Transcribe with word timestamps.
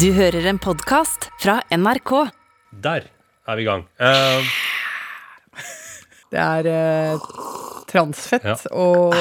Du 0.00 0.08
hører 0.12 0.44
en 0.50 0.58
podkast 0.60 1.28
fra 1.40 1.58
NRK. 1.72 2.12
Der 2.84 3.06
er 3.48 3.56
vi 3.58 3.64
i 3.64 3.68
gang. 3.68 3.84
Uh, 4.00 4.44
Det 6.32 6.40
er 6.42 6.66
eh, 6.68 7.26
transfett 7.88 8.44
Ja. 8.44 8.56
og 8.74 9.14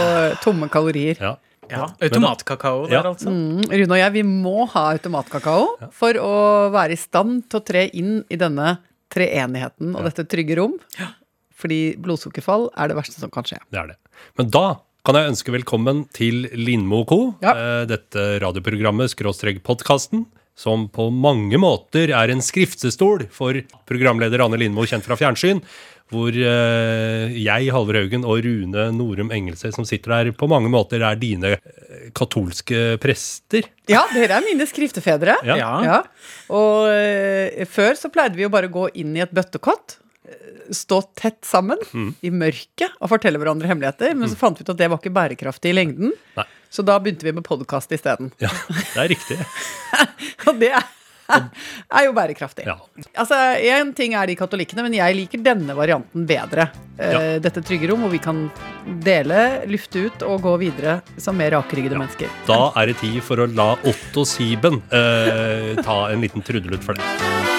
tomme 0.44 0.70
kalorier. 0.74 1.18
ja. 1.22 1.36
Ja, 1.70 1.88
Automatkakao 2.02 2.86
der, 2.88 2.94
Ja. 2.94 3.02
altså. 3.04 3.26
Mm, 3.30 3.64
Rune 3.72 3.92
og 3.92 3.98
jeg 3.98 4.12
vi 4.14 4.22
må 4.22 4.68
ha 4.70 4.92
automatkakao 4.94 5.92
for 5.92 6.14
å 6.14 6.70
være 6.72 6.92
i 6.94 6.96
stand 6.96 7.50
til 7.50 7.60
å 7.60 7.66
tre 7.66 7.90
inn 7.92 8.24
i 8.30 8.36
denne 8.36 8.78
treenigheten 9.10 9.96
og 9.96 10.04
dette 10.04 10.28
trygge 10.30 10.58
rom. 10.58 10.76
Fordi 11.56 11.96
blodsukkerfall 11.98 12.70
er 12.78 12.88
det 12.90 12.98
verste 12.98 13.18
som 13.20 13.32
kan 13.32 13.44
skje. 13.44 13.58
Det 13.72 13.80
er 13.80 13.88
det. 13.88 13.98
Men 14.38 14.50
da 14.52 14.76
kan 15.04 15.16
jeg 15.16 15.32
ønske 15.32 15.52
velkommen 15.58 16.08
til 16.14 16.44
Lindmo 16.54 17.04
Co. 17.06 17.36
Ja. 17.42 17.54
Eh, 17.56 17.86
Dette 17.86 18.40
radioprogrammet, 18.42 19.10
skråstrek 19.16 19.64
podkasten, 19.64 20.28
som 20.56 20.88
på 20.92 21.10
mange 21.12 21.60
måter 21.60 22.14
er 22.16 22.32
en 22.32 22.44
skriftestol 22.44 23.28
for 23.34 23.60
programleder 23.90 24.44
Anne 24.46 24.60
Lindmo, 24.62 24.88
kjent 24.88 25.06
fra 25.06 25.18
fjernsyn. 25.20 25.62
Hvor 26.14 26.36
eh, 26.38 27.34
jeg, 27.34 27.72
Halvor 27.74 27.98
Haugen, 27.98 28.28
og 28.30 28.44
Rune 28.46 28.84
Norum 28.94 29.32
Engelse, 29.34 29.72
som 29.74 29.88
sitter 29.90 30.14
der, 30.14 30.36
på 30.38 30.48
mange 30.48 30.70
måter 30.70 31.02
er 31.02 31.18
dine 31.18 31.56
eh, 31.58 32.12
katolske 32.16 33.00
prester. 33.02 33.66
Ja, 33.90 34.04
dere 34.14 34.38
er 34.38 34.46
mine 34.46 34.68
skriftefedre. 34.70 35.40
Ja. 35.50 35.58
Ja. 35.58 35.72
Ja. 35.82 36.00
Og 36.54 36.92
eh, 36.94 37.66
før 37.66 37.98
så 37.98 38.14
pleide 38.14 38.38
vi 38.38 38.46
jo 38.46 38.54
bare 38.54 38.70
å 38.70 38.76
gå 38.76 38.88
inn 39.02 39.18
i 39.18 39.26
et 39.26 39.34
bøttekott. 39.34 39.98
Stå 40.74 41.02
tett 41.16 41.44
sammen 41.46 41.78
Mm. 41.94 42.08
i 42.26 42.30
mørket 42.34 42.90
og 43.00 43.10
fortelle 43.12 43.38
hverandre 43.38 43.68
hemmeligheter. 43.70 44.16
Men 44.18 44.30
så 44.32 44.36
fant 44.40 44.58
vi 44.58 44.66
ut 44.66 44.70
at 44.74 44.78
det 44.82 44.90
var 44.90 44.98
ikke 45.02 45.14
bærekraftig 45.14 45.70
i 45.70 45.78
lengden. 45.78 46.12
Nei. 46.38 46.46
Så 46.74 46.84
da 46.84 46.98
begynte 47.00 47.24
vi 47.28 47.32
med 47.38 47.46
podkast 47.46 47.92
isteden. 47.94 48.32
Ja, 48.42 48.50
det 48.96 48.98
er 49.06 49.10
riktig. 49.14 49.38
Og 50.50 50.58
det 50.60 50.72
er, 50.76 50.84
er 51.30 52.04
jo 52.08 52.14
bærekraftig. 52.18 52.66
Ja. 52.68 52.76
Altså, 53.18 53.38
Én 53.62 53.94
ting 53.96 54.14
er 54.18 54.28
de 54.28 54.36
katolikkene, 54.38 54.84
men 54.86 54.94
jeg 54.98 55.16
liker 55.16 55.42
denne 55.46 55.74
varianten 55.78 56.26
bedre. 56.30 56.68
Eh, 56.98 57.12
Ja. 57.14 57.22
Dette 57.46 57.62
trygge 57.66 57.88
rom 57.92 58.02
hvor 58.06 58.12
vi 58.14 58.20
kan 58.24 58.50
dele, 59.06 59.62
lufte 59.70 60.08
ut 60.10 60.26
og 60.26 60.42
gå 60.42 60.58
videre 60.66 60.98
som 61.22 61.38
mer 61.38 61.52
rakryggede 61.56 61.98
mennesker. 62.02 62.30
Da 62.50 62.72
er 62.76 62.88
det 62.92 62.98
tid 63.02 63.22
for 63.24 63.38
å 63.38 63.48
la 63.54 63.72
Otto 63.86 64.26
Siben 64.26 64.82
eh, 64.92 65.76
ta 65.86 66.08
en 66.10 66.22
liten 66.26 66.42
trudelutt 66.46 66.84
for 66.84 66.98
det. 66.98 67.55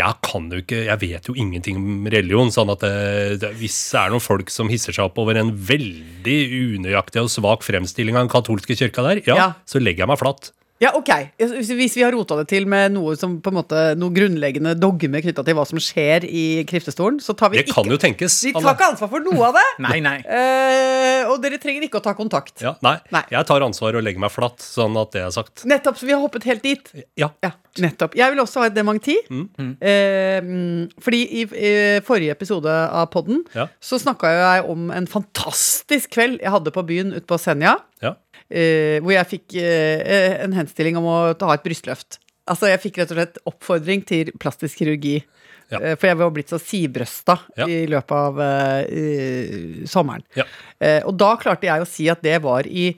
Jeg 0.00 0.16
kan 0.26 0.48
jo 0.50 0.60
ikke, 0.64 0.80
jeg 0.88 1.00
vet 1.02 1.28
jo 1.30 1.34
ingenting 1.38 1.76
om 1.80 2.06
religion. 2.10 2.50
sånn 2.54 2.72
at 2.72 2.80
det, 2.84 3.40
det, 3.42 3.52
Hvis 3.60 3.76
det 3.92 4.00
er 4.00 4.14
noen 4.14 4.24
folk 4.24 4.50
som 4.52 4.70
hisser 4.72 4.96
seg 4.96 5.04
opp 5.10 5.18
over 5.22 5.36
en 5.38 5.52
veldig 5.52 6.38
unøyaktig 6.78 7.22
og 7.22 7.30
svak 7.32 7.62
fremstilling 7.66 8.16
av 8.16 8.24
den 8.26 8.32
katolske 8.32 8.76
kirka 8.78 9.04
der, 9.06 9.22
ja, 9.28 9.36
Ja. 9.36 9.48
så 9.68 9.78
legger 9.82 10.04
jeg 10.06 10.12
meg 10.14 10.20
flatt. 10.22 10.50
Ja, 10.80 10.94
ok. 10.96 11.10
Hvis 11.36 11.92
vi 11.98 12.02
har 12.02 12.14
rota 12.14 12.38
det 12.38 12.46
til 12.48 12.64
med 12.70 12.94
noe 12.94 13.12
som 13.20 13.34
på 13.44 13.50
en 13.52 13.58
måte, 13.58 13.80
noe 14.00 14.14
grunnleggende 14.16 14.72
dogme 14.80 15.20
knytta 15.20 15.44
til 15.44 15.56
hva 15.58 15.66
som 15.68 15.76
skjer 15.82 16.24
i 16.24 16.44
kriftestolen, 16.68 17.18
så 17.20 17.34
tar 17.36 17.52
vi 17.52 17.60
Det 17.60 17.66
kan 17.68 17.84
ikke 17.84 17.92
jo 17.92 17.98
tenkes. 18.00 18.38
Vi 18.48 18.52
tar 18.56 18.72
ikke 18.72 18.88
ansvar 18.94 19.10
for 19.12 19.20
noe 19.26 19.50
av 19.50 19.58
det. 19.58 19.66
Nei, 19.86 19.98
nei. 20.00 20.16
Uh, 20.24 21.28
og 21.34 21.42
dere 21.44 21.58
trenger 21.60 21.84
ikke 21.84 22.00
å 22.00 22.04
ta 22.04 22.14
kontakt. 22.16 22.62
Ja, 22.64 22.72
nei, 22.84 22.94
Nei. 23.12 23.22
jeg 23.34 23.44
tar 23.50 23.66
ansvar 23.66 23.98
og 24.00 24.06
legger 24.06 24.22
meg 24.24 24.32
flatt, 24.32 24.64
sånn 24.64 24.96
at 25.00 25.12
det 25.12 25.26
er 25.26 25.34
sagt. 25.36 25.66
Nettopp, 25.68 26.00
så 26.00 26.08
vi 26.08 26.14
har 26.16 26.22
hoppet 26.24 26.48
helt 26.48 26.64
dit. 26.64 26.88
Ja, 27.20 27.28
Ja, 27.44 27.52
nettopp. 27.80 28.16
Jeg 28.18 28.32
vil 28.32 28.40
også 28.42 28.64
ha 28.64 28.70
et 28.70 28.74
dementi. 28.76 29.18
Mm. 29.28 29.44
Uh, 29.84 30.88
fordi 31.04 31.20
i, 31.42 31.44
i 31.44 31.74
forrige 32.08 32.32
episode 32.38 32.72
av 32.72 33.10
podden 33.12 33.44
Ja. 33.54 33.68
så 33.84 34.00
snakka 34.00 34.32
jeg 34.32 34.64
om 34.72 34.88
en 34.96 35.06
fantastisk 35.10 36.10
kveld 36.16 36.40
jeg 36.40 36.52
hadde 36.56 36.72
på 36.74 36.84
byen 36.88 37.12
ute 37.16 37.26
på 37.28 37.38
Senja. 37.40 37.76
ja. 38.02 38.16
Eh, 38.50 38.98
hvor 39.00 39.14
jeg 39.14 39.28
fikk 39.30 39.54
eh, 39.62 40.42
en 40.44 40.52
henstilling 40.58 40.98
om 41.00 41.06
å 41.10 41.18
ta 41.38 41.52
et 41.54 41.62
brystløft. 41.64 42.18
Altså, 42.50 42.66
jeg 42.70 42.80
fikk 42.82 42.98
rett 42.98 43.12
og 43.14 43.18
slett 43.20 43.38
oppfordring 43.46 44.02
til 44.08 44.32
plastisk 44.42 44.80
kirurgi. 44.82 45.20
Ja. 45.70 45.78
Eh, 45.78 45.94
For 45.94 46.08
jeg 46.10 46.18
var 46.18 46.32
blitt 46.34 46.50
så 46.50 46.58
sibrøsta 46.58 47.36
Ja. 47.60 47.66
i 47.70 47.84
løpet 47.86 48.10
av 48.16 48.40
eh, 48.42 48.80
eh, 48.90 49.84
sommeren. 49.86 50.24
Ja. 50.34 50.44
Uh, 50.82 51.00
og 51.06 51.14
da 51.20 51.36
klarte 51.38 51.68
jeg 51.68 51.84
å 51.84 51.86
si 51.86 52.08
at 52.10 52.22
det 52.26 52.40
var 52.42 52.66
i 52.66 52.88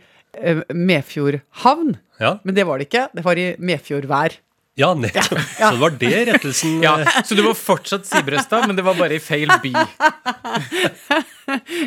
eh, 0.41 0.63
Medfjordhavn. 0.73 1.99
Ja, 2.23 2.39
Men 2.47 2.55
det 2.57 2.65
var 2.69 2.79
det 2.81 2.87
ikke. 2.89 3.09
Det 3.13 3.25
var 3.27 3.37
i 3.37 3.51
Medfjordvær. 3.59 4.39
Ja 4.81 4.95
nettopp. 4.97 5.39
Ja. 5.61 5.69
Så 5.69 5.75
det 5.77 5.81
var 5.83 5.91
det 6.01 6.13
rettelsen 6.31 6.79
Ja, 6.83 6.95
eh, 7.03 7.19
Så 7.29 7.35
du 7.37 7.43
var 7.45 7.55
fortsatt 7.59 8.07
Sibrestad, 8.09 8.67
men 8.67 8.77
det 8.79 8.85
var 8.87 8.95
bare 8.97 9.19
i 9.19 9.21
feil 9.21 9.51
by. 9.63 9.73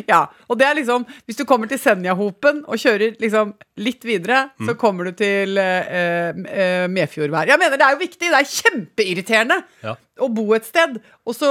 Ja, 0.06 0.20
og 0.46 0.58
det 0.60 0.66
er 0.68 0.76
liksom 0.78 1.06
Hvis 1.26 1.38
du 1.40 1.44
kommer 1.48 1.66
til 1.70 1.80
Senjahopen 1.80 2.60
og 2.68 2.78
kjører 2.78 3.16
liksom 3.22 3.54
litt 3.82 4.04
videre, 4.06 4.44
så 4.64 4.74
kommer 4.78 5.08
du 5.10 5.16
til 5.18 5.58
eh, 5.60 6.30
eh, 6.30 6.86
Medfjordvær. 6.92 7.48
Jeg 7.50 7.60
mener, 7.60 7.76
det 7.80 7.84
er 7.86 7.96
jo 7.96 8.00
viktig. 8.00 8.30
Det 8.30 8.38
er 8.38 8.48
kjempeirriterende 8.52 9.58
Ja. 9.84 9.96
å 10.22 10.28
bo 10.32 10.46
et 10.56 10.64
sted. 10.68 10.96
Og 11.28 11.36
så 11.36 11.50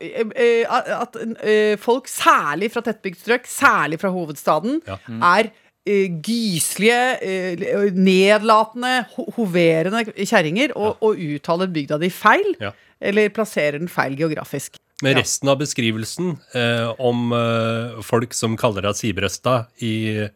eh, 0.00 0.22
eh, 0.32 0.78
at 0.96 1.18
eh, 1.42 1.74
folk, 1.82 2.08
særlig 2.08 2.70
fra 2.72 2.84
tettbygd 2.86 3.20
strøk, 3.24 3.50
særlig 3.50 3.98
fra 4.00 4.12
hovedstaden, 4.14 4.78
Ja. 4.88 4.96
er 5.34 5.50
gyselige, 5.86 6.98
eh, 7.22 7.86
nedlatende, 7.94 9.06
hoverende 9.36 10.02
kjerringer 10.18 10.74
og, 10.76 10.98
og 11.04 11.20
uttaler 11.20 11.70
bygda 11.72 12.00
di 12.02 12.10
feil. 12.10 12.56
Ja. 12.62 12.72
Eller 13.00 13.30
plasserer 13.30 13.78
den 13.78 13.92
feil 13.92 14.16
geografisk. 14.18 14.80
Ja. 15.04 15.12
resten 15.12 15.50
av 15.52 15.58
beskrivelsen 15.60 16.30
eh, 16.56 16.86
om 17.04 17.28
eh, 17.36 17.98
folk 18.00 18.32
som 18.32 18.54
kaller 18.56 18.86
deg 18.86 18.96
sibrøsta 18.96 19.66
i 19.84 19.90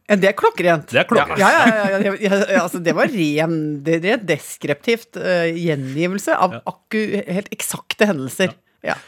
det 0.04 0.28
er 0.28 0.34
klokkerent. 0.36 0.90
Det 0.92 1.00
er 1.00 1.06
klokkerent. 1.08 1.40
Ja, 1.40 1.94
ja, 1.96 2.12
ja, 2.20 2.40
altså 2.60 2.82
det 2.84 2.92
var 2.98 3.08
ren 3.08 3.54
Det 3.86 4.02
det 4.04 4.12
er 4.18 4.26
deskriptivt 4.34 5.16
eh, 5.16 5.48
gjengivelse 5.56 6.36
av 6.36 6.58
akku, 6.68 7.00
helt 7.24 7.48
eksakte 7.56 8.10
hendelser. 8.10 8.52
Ja. 8.84 8.98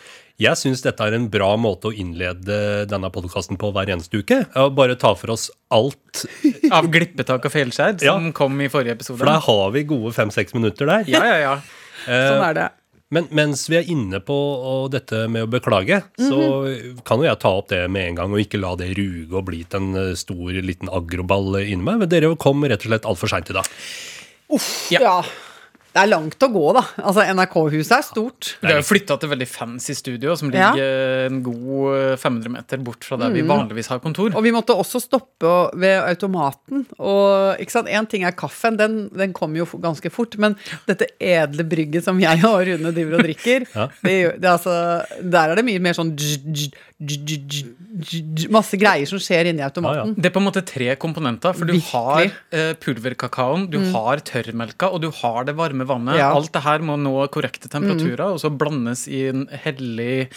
Jeg 0.43 0.59
syns 0.59 0.83
dette 0.83 1.07
er 1.07 1.15
en 1.17 1.29
bra 1.31 1.53
måte 1.61 1.91
å 1.91 1.95
innlede 1.95 2.57
denne 2.91 3.11
podkasten 3.15 3.59
på 3.61 3.71
hver 3.77 3.93
eneste 3.95 4.19
uke. 4.23 4.41
Bare 4.75 4.97
ta 4.99 5.15
for 5.19 5.35
oss 5.37 5.49
alt, 5.73 6.25
Av 6.77 6.89
glippetak 6.91 7.47
og 7.47 7.53
feilskjær, 7.55 7.99
som 8.03 8.29
Ja. 8.31 8.33
kom 8.37 8.59
i 8.65 8.69
forrige 8.73 8.97
episode. 8.99 9.19
for 9.23 9.31
der 9.31 9.43
har 9.47 9.71
vi 9.75 9.85
gode 9.89 10.13
fem-seks 10.17 10.55
minutter 10.59 10.89
der. 10.91 11.05
Ja, 11.11 11.23
ja, 11.31 11.37
ja. 11.47 11.57
Sånn 12.07 12.43
er 12.51 12.57
det. 12.59 12.69
Men 13.13 13.27
mens 13.37 13.67
vi 13.69 13.77
er 13.77 13.85
inne 13.93 14.23
på 14.25 14.35
dette 14.91 15.27
med 15.29 15.45
å 15.45 15.51
beklage, 15.53 15.99
så 16.17 16.39
kan 17.05 17.21
jo 17.21 17.27
jeg 17.29 17.39
ta 17.43 17.51
opp 17.59 17.69
det 17.69 17.83
med 17.93 18.09
en 18.09 18.15
gang, 18.23 18.33
og 18.33 18.41
ikke 18.41 18.57
la 18.63 18.71
det 18.81 18.89
ruge 18.97 19.37
og 19.37 19.45
bli 19.51 19.59
til 19.69 19.83
en 19.85 19.99
eh, 20.01 20.15
stor 20.17 20.49
liten 20.65 20.89
agroball 20.89 21.59
inni 21.61 21.85
meg. 21.85 22.01
Men 22.01 22.09
dere 22.09 22.31
kom 22.41 22.65
rett 22.65 22.81
og 22.87 22.89
slett 22.89 23.05
altfor 23.11 23.29
seint 23.35 23.53
i 23.53 23.59
dag. 23.59 23.69
Ja. 24.95 25.03
Ja. 25.05 25.17
Det 25.93 26.01
er 26.01 26.09
langt 26.09 26.41
å 26.41 26.49
gå, 26.49 26.63
da. 26.73 26.83
Altså, 27.05 27.21
NRK-huset 27.37 27.93
er 27.99 28.05
stort. 28.07 28.53
Vi 28.63 28.71
har 28.71 28.79
jo 28.81 28.85
flytta 28.89 29.19
til 29.21 29.29
veldig 29.29 29.49
fancy 29.51 29.93
studio, 29.99 30.35
som 30.41 30.49
Ja. 30.51 30.71
ligger 30.73 31.27
en 31.27 31.43
god 31.45 32.19
500 32.19 32.49
meter 32.51 32.79
bort 32.79 33.05
fra 33.05 33.19
der 33.21 33.31
vi 33.31 33.43
vanligvis 33.43 33.89
har 33.93 33.99
kontor. 34.01 34.33
Og 34.35 34.43
vi 34.43 34.51
måtte 34.53 34.73
også 34.73 35.03
stoppe 35.05 35.53
ved 35.77 36.01
automaten. 36.09 36.87
Og 36.99 37.59
ikke 37.61 37.71
sant, 37.77 37.89
Én 37.93 38.09
ting 38.09 38.25
er 38.25 38.33
kaffen, 38.33 38.79
den, 38.81 39.11
den 39.13 39.35
kommer 39.37 39.59
jo 39.59 39.67
ganske 39.85 40.09
fort. 40.11 40.39
Men 40.39 40.57
dette 40.89 41.07
edle 41.21 41.65
brygget 41.69 42.05
som 42.05 42.19
jeg 42.19 42.41
og 42.45 42.65
Rune 42.67 42.93
driver 42.97 43.19
og 43.21 43.27
drikker, 43.29 43.67
Ja. 43.77 43.89
det, 44.03 44.41
det, 44.41 44.49
altså, 44.49 45.05
der 45.21 45.51
er 45.53 45.57
det 45.61 45.65
mye 45.69 45.79
mer 45.83 45.93
sånn 45.93 46.17
Masse 48.53 48.79
greier 48.81 49.09
som 49.11 49.21
skjer 49.21 49.51
inni 49.51 49.63
automaten. 49.65 50.15
Det 50.17 50.31
er 50.31 50.35
på 50.35 50.41
en 50.41 50.47
måte 50.47 50.63
tre 50.67 50.95
komponenter, 51.01 51.53
for 51.57 51.69
du 51.69 51.75
Virkelig. 51.75 51.91
har 51.93 52.31
eh, 52.55 52.73
pulverkakaoen, 52.81 53.67
du 53.73 53.79
har 53.93 54.23
tørrmelka, 54.25 54.89
og 54.93 55.03
du 55.05 55.11
har 55.21 55.45
det 55.49 55.55
varme 55.59 55.82
vannet. 55.89 56.17
Ja. 56.19 56.31
Alt 56.35 56.53
det 56.55 56.63
her 56.65 56.79
må 56.85 56.97
nå 57.01 57.13
korrekte 57.33 57.69
temperaturer, 57.73 58.23
og 58.35 58.39
så 58.43 58.51
blandes 58.51 59.07
i 59.09 59.25
en 59.31 59.47
hellig 59.65 60.29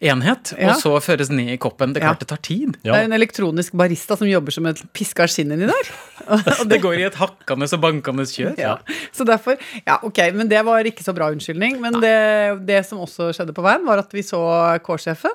enhet, 0.00 0.52
Ja. 0.58 0.72
og 0.74 0.80
så 0.82 0.92
føres 1.02 1.30
ned 1.30 1.50
i 1.54 1.56
koppen. 1.56 1.92
Det 1.94 2.02
er 2.02 2.06
Ja. 2.06 2.12
klart 2.14 2.20
det 2.20 2.28
tar 2.28 2.42
tid. 2.42 2.76
Det 2.82 2.92
er 2.94 3.04
en 3.04 3.12
elektronisk 3.12 3.72
barista 3.72 4.16
som 4.16 4.26
jobber 4.26 4.52
som 4.52 4.66
et 4.66 4.82
piska 4.92 5.26
skinn 5.28 5.52
inni 5.52 5.66
der. 5.66 5.90
Og 6.60 6.68
det 6.68 6.80
går 6.82 6.98
i 6.98 7.06
et 7.06 7.14
hakkende 7.14 7.64
og 7.72 7.80
bankende 7.80 8.24
kjør. 8.28 8.58
Ja. 8.58 8.78
Så 9.12 9.24
derfor 9.24 9.56
Ja, 9.86 9.98
ok, 10.02 10.18
men 10.34 10.48
det 10.48 10.64
var 10.64 10.82
ikke 10.84 11.02
så 11.04 11.14
bra 11.14 11.30
unnskyldning. 11.32 11.80
Men 11.80 12.00
det, 12.00 12.66
det 12.66 12.84
som 12.86 12.98
også 12.98 13.32
skjedde 13.32 13.54
på 13.54 13.62
veien, 13.62 13.84
var 13.86 13.98
at 13.98 14.10
vi 14.12 14.20
så 14.22 14.78
K-sjefen. 14.84 15.32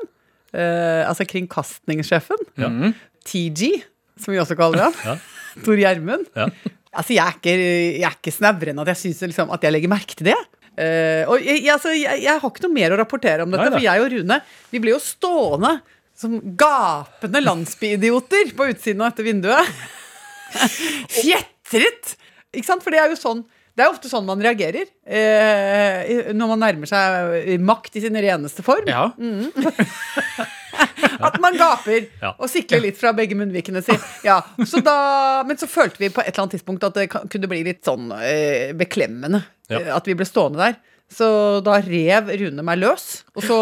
Eh, 0.54 1.02
altså 1.10 1.26
kringkastingssjefen. 1.26 2.94
TG, 3.26 3.84
som 4.20 4.34
vi 4.34 4.40
også 4.40 4.56
kaller 4.60 4.84
han. 4.90 4.94
Ja. 5.06 5.16
Tor 5.66 5.78
Gjermund. 5.78 6.26
Ja. 6.36 6.48
Altså, 6.94 7.16
jeg 7.16 7.24
er 7.26 7.38
ikke, 7.40 7.54
jeg 7.58 8.08
er 8.08 8.18
ikke 8.20 8.36
snevren 8.36 8.84
at 8.84 8.92
jeg 8.94 9.02
syns 9.02 9.24
liksom, 9.32 9.54
at 9.56 9.66
jeg 9.66 9.74
legger 9.74 9.92
merke 9.92 10.18
til 10.18 10.30
det. 10.30 10.38
Uh, 10.74 11.24
og 11.30 11.44
jeg, 11.46 11.64
altså, 11.70 11.94
jeg, 11.94 12.24
jeg 12.26 12.42
har 12.42 12.50
ikke 12.50 12.66
noe 12.66 12.74
mer 12.74 12.94
å 12.96 13.00
rapportere 13.02 13.46
om 13.46 13.52
dette, 13.54 13.68
Neida. 13.68 13.78
for 13.78 13.86
jeg 13.86 14.02
og 14.02 14.08
Rune 14.10 14.38
vi 14.74 14.80
ble 14.82 14.96
jo 14.96 15.02
stående 15.06 15.76
som 16.18 16.40
gapende 16.58 17.42
landsbyidioter 17.44 18.54
på 18.58 18.70
utsiden 18.72 19.04
av 19.04 19.12
dette 19.12 19.26
vinduet. 19.26 19.74
Fjetret! 21.20 22.16
Ikke 22.54 22.70
sant? 22.70 22.86
For 22.86 22.94
det 22.94 23.02
er 23.02 23.14
jo 23.14 23.20
sånn 23.20 23.44
det 23.74 23.82
er 23.82 23.90
ofte 23.90 24.10
sånn 24.10 24.28
man 24.28 24.42
reagerer 24.44 24.86
eh, 24.86 26.30
når 26.38 26.50
man 26.52 26.60
nærmer 26.62 26.90
seg 26.90 27.56
makt 27.66 27.98
i 27.98 28.04
sin 28.04 28.20
reneste 28.22 28.62
form. 28.66 28.86
Ja. 28.86 29.08
Gaper 31.84 32.08
Ja. 32.22 32.32
og 32.40 32.50
sikler 32.50 32.82
litt 32.82 32.98
fra 32.98 33.12
begge 33.14 33.36
munnvikene 33.36 33.84
si. 33.84 33.96
Ja, 34.24 34.40
så 34.66 34.82
da, 34.84 35.44
men 35.48 35.58
så 35.60 35.68
følte 35.68 36.00
vi 36.00 36.10
på 36.10 36.22
et 36.24 36.32
eller 36.34 36.46
annet 36.46 36.56
tidspunkt 36.58 36.84
at 36.88 36.94
det 36.96 37.10
kunne 37.12 37.50
bli 37.52 37.64
litt 37.68 37.84
sånn 37.86 38.12
eh, 38.22 38.72
beklemmende. 38.74 39.44
Eh, 39.70 39.90
At 39.96 40.08
vi 40.08 40.16
ble 40.20 40.26
stående 40.28 40.60
der. 40.64 40.80
Så 41.14 41.28
da 41.62 41.76
rev 41.84 42.32
Rune 42.40 42.64
meg 42.66 42.80
løs, 42.82 43.24
og 43.36 43.44
så 43.46 43.58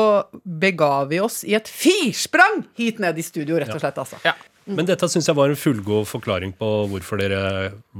bega 0.46 1.04
vi 1.10 1.18
oss 1.20 1.42
i 1.44 1.56
et 1.58 1.68
firsprang 1.68 2.62
hit 2.80 3.02
ned 3.04 3.18
i 3.20 3.26
studio, 3.26 3.58
rett 3.60 3.74
og 3.74 3.82
slett. 3.82 3.98
altså. 4.00 4.22
Ja. 4.24 4.34
Men 4.78 4.88
dette 4.90 5.10
syns 5.12 5.30
jeg 5.30 5.38
var 5.38 5.52
en 5.52 5.60
fullgod 5.60 6.08
forklaring 6.10 6.54
på 6.58 6.70
hvorfor 6.92 7.22
dere 7.22 7.42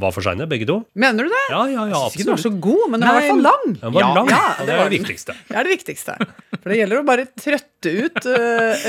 var 0.02 0.14
for 0.16 0.26
seine, 0.26 0.48
begge 0.50 0.68
to. 0.70 0.80
Mener 1.00 1.28
du 1.28 1.34
det? 1.34 1.44
Ja, 1.52 1.62
ja, 1.70 1.88
ja, 1.92 2.02
Jeg 2.08 2.14
syns 2.14 2.18
ikke 2.18 2.28
den 2.30 2.36
var 2.36 2.44
så 2.46 2.54
god, 2.68 2.84
men 2.92 3.04
den 3.04 3.10
var 3.10 3.18
i 3.18 3.22
hvert 3.22 3.34
fall 3.34 3.46
lang. 3.48 3.66
Den 3.82 3.96
var 3.96 4.02
Ja, 4.02 4.14
lang, 4.18 4.32
ja, 4.32 4.42
det 4.60 4.72
det 4.72 4.78
var 4.80 4.90
det 4.90 5.00
viktigste. 5.00 5.36
Det 5.50 5.58
er 5.58 5.68
det 5.68 5.74
viktigste. 5.76 6.16
For 6.62 6.72
det 6.72 6.78
gjelder 6.78 7.02
å 7.02 7.06
bare 7.08 7.28
trøtte 7.42 7.92
ut 7.92 8.28
uh, 8.30 8.88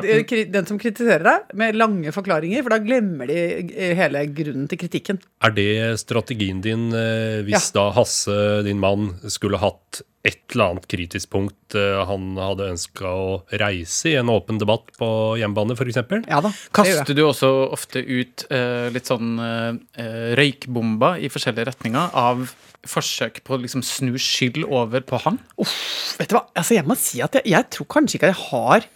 uh, 0.00 0.36
den 0.56 0.68
som 0.68 0.80
kritiserer 0.80 1.24
deg, 1.26 1.56
med 1.60 1.78
lange 1.78 2.12
forklaringer, 2.14 2.64
for 2.64 2.74
da 2.74 2.80
glemmer 2.82 3.28
de 3.30 3.40
øh, 3.68 3.94
hele 3.98 4.24
grunnen 4.34 4.68
til 4.70 4.80
kritikken. 4.80 5.20
Er 5.44 5.54
det 5.56 5.70
strategien 6.02 6.62
din 6.64 6.88
uh, 6.94 7.44
hvis 7.46 7.70
da 7.76 7.90
Hasse, 7.96 8.38
din 8.66 8.80
mann, 8.82 9.12
skulle 9.28 9.60
hatt 9.60 10.02
et 10.28 10.54
eller 10.54 10.74
annet 10.74 10.86
kritisk 10.90 11.30
punkt 11.32 11.76
eh, 11.78 11.98
han 12.08 12.36
hadde 12.40 12.70
ønska 12.74 13.08
å 13.08 13.28
reise 13.60 14.12
i 14.12 14.16
en 14.20 14.30
åpen 14.32 14.60
debatt 14.60 14.92
på 14.98 15.08
hjemmebane, 15.40 15.76
f.eks.? 15.76 16.00
Ja 16.28 16.42
da. 16.44 16.52
Kaster 16.76 17.16
du 17.16 17.24
også 17.26 17.50
ofte 17.72 18.02
ut 18.04 18.44
uh, 18.52 18.88
litt 18.94 19.08
sånn 19.08 19.36
uh, 19.40 19.72
røykbomber 20.38 21.22
i 21.24 21.30
forskjellige 21.32 21.70
retninger 21.70 22.16
av 22.18 22.46
forsøk 22.88 23.42
på 23.44 23.56
å 23.56 23.62
liksom 23.62 23.82
snu 23.86 24.14
skyld 24.20 24.64
over 24.66 25.04
på 25.06 25.20
han? 25.24 25.40
Uff, 25.60 25.74
Vet 26.20 26.30
du 26.30 26.38
hva, 26.38 26.46
altså 26.56 26.78
jeg 26.78 26.86
må 26.88 26.96
si 26.98 27.22
at 27.24 27.40
jeg, 27.40 27.48
jeg 27.50 27.70
tror 27.74 27.90
kanskje 27.98 28.18
ikke 28.18 28.30
at 28.30 28.36
jeg 28.36 28.46
har 28.52 28.88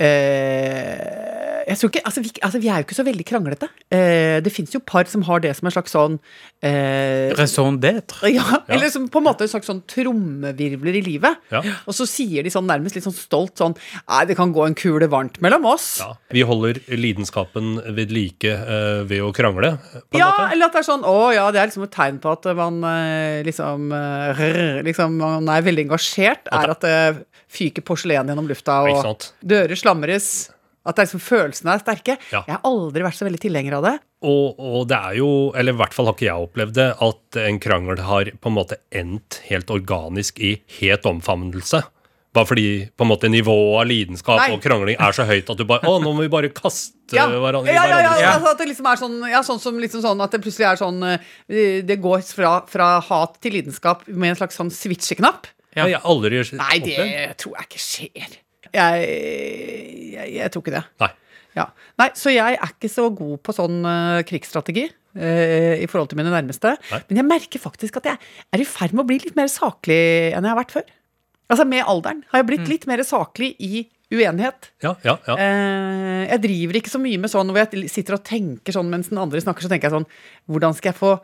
eh, 0.00 1.49
jeg 1.66 1.78
tror 1.80 1.90
ikke, 1.92 2.02
altså 2.08 2.22
vi, 2.24 2.30
altså 2.46 2.60
vi 2.62 2.68
er 2.70 2.80
jo 2.80 2.86
ikke 2.86 2.96
så 2.98 3.04
veldig 3.06 3.24
kranglete. 3.28 3.68
Eh, 3.92 4.38
det 4.44 4.52
fins 4.54 4.72
jo 4.74 4.80
par 4.80 5.08
som 5.10 5.22
har 5.28 5.40
det 5.44 5.52
som 5.58 5.68
en 5.68 5.74
slags 5.74 5.92
sånn 5.94 6.18
eh, 6.62 7.30
Raison 7.38 7.76
d'être. 7.80 8.20
ja, 8.32 8.60
Eller 8.68 8.90
som 8.92 9.08
på 9.12 9.20
en 9.22 9.26
måte 9.28 9.46
en 9.46 9.52
slags 9.52 9.68
sånn 9.70 9.82
trommevirvler 9.90 10.98
i 11.00 11.02
livet. 11.06 11.40
Ja. 11.52 11.62
Og 11.88 11.96
så 11.96 12.06
sier 12.08 12.44
de 12.46 12.52
sånn 12.54 12.68
nærmest 12.70 12.96
litt 12.98 13.06
sånn 13.06 13.16
stolt 13.16 13.60
sånn 13.60 13.74
Nei, 14.08 14.22
det 14.30 14.36
kan 14.38 14.52
gå 14.54 14.64
en 14.66 14.76
kule 14.78 15.08
varmt 15.10 15.40
mellom 15.44 15.66
oss. 15.70 15.88
Ja. 16.02 16.12
Vi 16.34 16.44
holder 16.46 16.80
lidenskapen 16.94 17.76
ved 17.96 18.12
like 18.14 18.50
eh, 18.54 19.02
ved 19.08 19.24
å 19.26 19.32
krangle, 19.36 19.74
på 20.10 20.18
en 20.18 20.22
Ja, 20.22 20.30
måte. 20.30 20.46
eller 20.54 20.66
at 20.70 20.76
det 20.76 20.82
er 20.84 20.88
sånn 20.90 21.04
Å 21.08 21.16
ja, 21.34 21.48
det 21.54 21.60
er 21.62 21.70
liksom 21.70 21.86
et 21.88 21.94
tegn 21.94 22.20
på 22.22 22.32
at 22.36 22.48
man 22.58 22.80
eh, 22.86 23.40
liksom 23.46 23.90
eh, 23.96 24.30
rrr, 24.38 24.80
Liksom 24.86 25.18
man 25.20 25.48
er 25.52 25.64
veldig 25.66 25.88
engasjert. 25.88 26.48
Er 26.54 26.72
at 26.72 26.84
det 26.84 26.96
fyker 27.50 27.82
porselen 27.84 28.28
gjennom 28.30 28.46
lufta, 28.48 28.80
og 28.86 29.24
dører 29.42 29.78
slamres. 29.78 30.50
At 30.80 30.96
det 30.96 31.02
er 31.02 31.08
liksom 31.10 31.22
følelsene 31.22 31.74
er 31.74 31.82
sterke. 31.82 32.16
Ja. 32.32 32.40
Jeg 32.46 32.56
har 32.56 32.64
aldri 32.64 33.04
vært 33.04 33.18
så 33.18 33.26
veldig 33.28 33.42
tilhenger 33.42 33.76
av 33.76 33.86
det. 33.86 33.94
Og, 34.24 34.56
og 34.56 34.88
det 34.88 34.96
er 34.96 35.16
jo, 35.20 35.30
eller 35.56 35.76
i 35.76 35.80
hvert 35.80 35.96
fall 35.96 36.08
har 36.08 36.16
ikke 36.16 36.28
jeg 36.28 36.48
opplevd 36.48 36.76
det, 36.76 36.88
at 37.08 37.40
en 37.44 37.60
krangel 37.62 38.02
har 38.04 38.32
på 38.40 38.52
en 38.52 38.56
måte 38.56 38.80
endt 38.92 39.40
helt 39.48 39.72
organisk 39.72 40.40
i 40.40 40.54
het 40.80 41.08
omfavnelse. 41.08 41.82
Bare 42.30 42.46
fordi 42.46 42.66
på 42.94 43.02
en 43.02 43.10
måte 43.10 43.28
nivået 43.30 43.80
av 43.80 43.88
lidenskap 43.90 44.38
Nei. 44.38 44.50
og 44.54 44.60
krangling 44.62 44.98
er 45.02 45.14
så 45.16 45.24
høyt 45.26 45.48
at 45.50 45.58
du 45.58 45.64
bare 45.66 45.82
Å, 45.82 45.96
nå 45.98 46.12
må 46.14 46.22
vi 46.22 46.30
bare 46.30 46.52
kaste 46.54 47.16
Ja, 47.16 47.24
hverandre 47.26 47.72
ja, 47.74 47.82
ja, 47.82 47.88
ja, 47.88 47.96
hverandres 47.96 48.28
altså 48.36 48.52
at 48.52 48.60
det 48.60 48.66
liksom 48.70 48.86
er 48.86 49.00
sånn, 49.00 49.16
ja, 49.32 49.40
sånn 49.48 49.58
som 49.58 49.80
liksom 49.82 50.04
sånn 50.04 50.22
at 50.22 50.36
det 50.36 50.38
plutselig 50.44 50.68
er 50.68 50.78
sånn 50.78 51.02
eh, 51.08 51.80
Det 51.88 51.96
går 51.98 52.22
fra, 52.28 52.52
fra 52.70 52.92
hat 53.08 53.34
til 53.42 53.58
lidenskap 53.58 54.06
med 54.06 54.30
en 54.30 54.38
slags 54.38 54.60
sånn 54.60 54.70
switcheknapp. 54.70 55.50
Ja, 55.74 55.88
jeg 55.90 56.02
aldri 56.06 56.44
Nei, 56.54 56.78
det 56.86 57.10
tror 57.42 57.58
jeg 57.58 57.66
ikke 57.66 57.82
skjer. 57.82 58.38
Jeg, 58.74 59.10
jeg, 60.14 60.26
jeg 60.36 60.52
tror 60.52 60.64
ikke 60.64 60.76
det. 60.76 60.84
Nei. 61.02 61.10
Ja. 61.58 61.66
Nei, 61.98 62.08
så 62.18 62.32
jeg 62.32 62.56
er 62.56 62.72
ikke 62.72 62.90
så 62.92 63.08
god 63.14 63.40
på 63.44 63.54
sånn 63.54 63.82
uh, 63.82 64.22
krigsstrategi 64.26 64.86
uh, 64.86 65.74
i 65.80 65.88
forhold 65.90 66.12
til 66.12 66.20
mine 66.20 66.32
nærmeste. 66.32 66.76
Nei. 66.92 67.00
Men 67.08 67.22
jeg 67.22 67.28
merker 67.28 67.62
faktisk 67.62 68.00
at 68.00 68.10
jeg 68.12 68.20
er 68.54 68.62
i 68.62 68.68
ferd 68.68 68.94
med 68.94 69.04
å 69.04 69.08
bli 69.10 69.18
litt 69.22 69.38
mer 69.38 69.50
saklig 69.50 70.00
enn 70.30 70.46
jeg 70.46 70.52
har 70.52 70.60
vært 70.60 70.76
før. 70.78 70.92
Altså 71.50 71.66
Med 71.66 71.82
alderen 71.90 72.22
har 72.30 72.42
jeg 72.42 72.50
blitt 72.52 72.68
litt 72.70 72.86
mer 72.86 73.02
saklig 73.02 73.56
i 73.58 73.82
uenighet. 74.10 74.70
Ja, 74.82 74.94
ja, 75.06 75.16
ja. 75.26 75.34
Uh, 75.34 76.22
jeg 76.28 76.42
driver 76.46 76.78
ikke 76.80 76.92
så 76.92 77.02
mye 77.02 77.18
med 77.22 77.32
sånn 77.32 77.50
hvor 77.50 77.62
jeg 77.64 77.90
sitter 77.90 78.18
og 78.18 78.26
tenker 78.26 78.74
sånn 78.74 78.90
mens 78.92 79.10
den 79.10 79.20
andre 79.22 79.42
snakker, 79.42 79.66
så 79.66 79.70
tenker 79.72 79.90
jeg 79.90 79.98
sånn 79.98 80.08
Hvordan 80.50 80.76
skal 80.78 80.92
jeg 80.92 81.00
få 81.00 81.16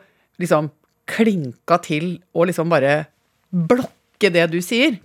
liksom 0.42 0.70
klinka 1.06 1.78
til 1.86 2.16
og 2.34 2.48
liksom 2.50 2.70
bare 2.70 3.04
blokke 3.50 4.30
det 4.34 4.48
du 4.50 4.58
sier? 4.64 4.98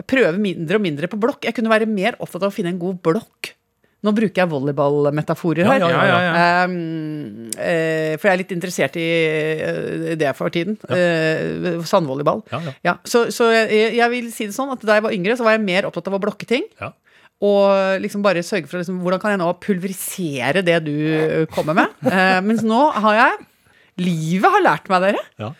Jeg 0.00 0.08
prøver 0.08 0.38
mindre 0.40 0.78
og 0.80 0.84
mindre 0.84 1.08
på 1.12 1.18
blokk. 1.20 1.44
Jeg 1.44 1.56
kunne 1.56 1.72
være 1.72 1.88
mer 1.90 2.16
opptatt 2.18 2.46
av 2.46 2.52
å 2.52 2.54
finne 2.54 2.72
en 2.72 2.80
god 2.80 3.00
blokk. 3.04 3.54
Nå 4.00 4.14
bruker 4.16 4.40
jeg 4.40 4.48
volleyballmetaforer 4.48 5.66
Ja, 5.66 5.72
her. 5.74 5.82
ja, 5.82 6.04
ja, 6.08 6.20
ja. 6.24 6.44
Um, 6.64 7.50
uh, 7.52 8.14
for 8.16 8.30
jeg 8.30 8.32
er 8.32 8.40
litt 8.40 8.54
interessert 8.54 8.96
i 8.96 9.08
uh, 9.60 10.14
det 10.16 10.30
for 10.38 10.48
tiden. 10.54 10.78
Uh, 10.88 11.82
sandvolleyball. 11.84 12.40
Ja, 12.48 12.62
ja. 12.64 12.72
Ja, 12.88 12.94
så 13.04 13.26
så 13.34 13.50
jeg, 13.52 13.90
jeg 13.98 14.08
vil 14.14 14.30
si 14.32 14.48
det 14.48 14.56
sånn 14.56 14.72
at 14.72 14.86
da 14.88 14.96
jeg 14.96 15.04
var 15.04 15.16
yngre, 15.18 15.36
så 15.36 15.44
var 15.44 15.58
jeg 15.58 15.66
mer 15.66 15.90
opptatt 15.90 16.08
av 16.08 16.16
å 16.16 16.22
blokke 16.22 16.48
ting. 16.48 16.64
Ja. 16.80 16.94
Og 17.44 18.00
liksom 18.00 18.24
bare 18.24 18.40
sørge 18.44 18.68
for 18.72 18.80
liksom, 18.80 19.02
hvordan 19.04 19.20
kan 19.20 19.34
jeg 19.34 19.40
nå 19.40 19.50
pulverisere 19.64 20.64
det 20.64 20.78
du 20.84 20.96
kommer 21.52 21.76
med. 21.76 22.02
Mens 22.44 22.64
nå 22.64 22.82
har 23.04 23.16
jeg 23.16 23.46
Livet 24.00 24.48
har 24.48 24.62
lært 24.64 24.86
meg, 24.88 25.02
dere, 25.10 25.50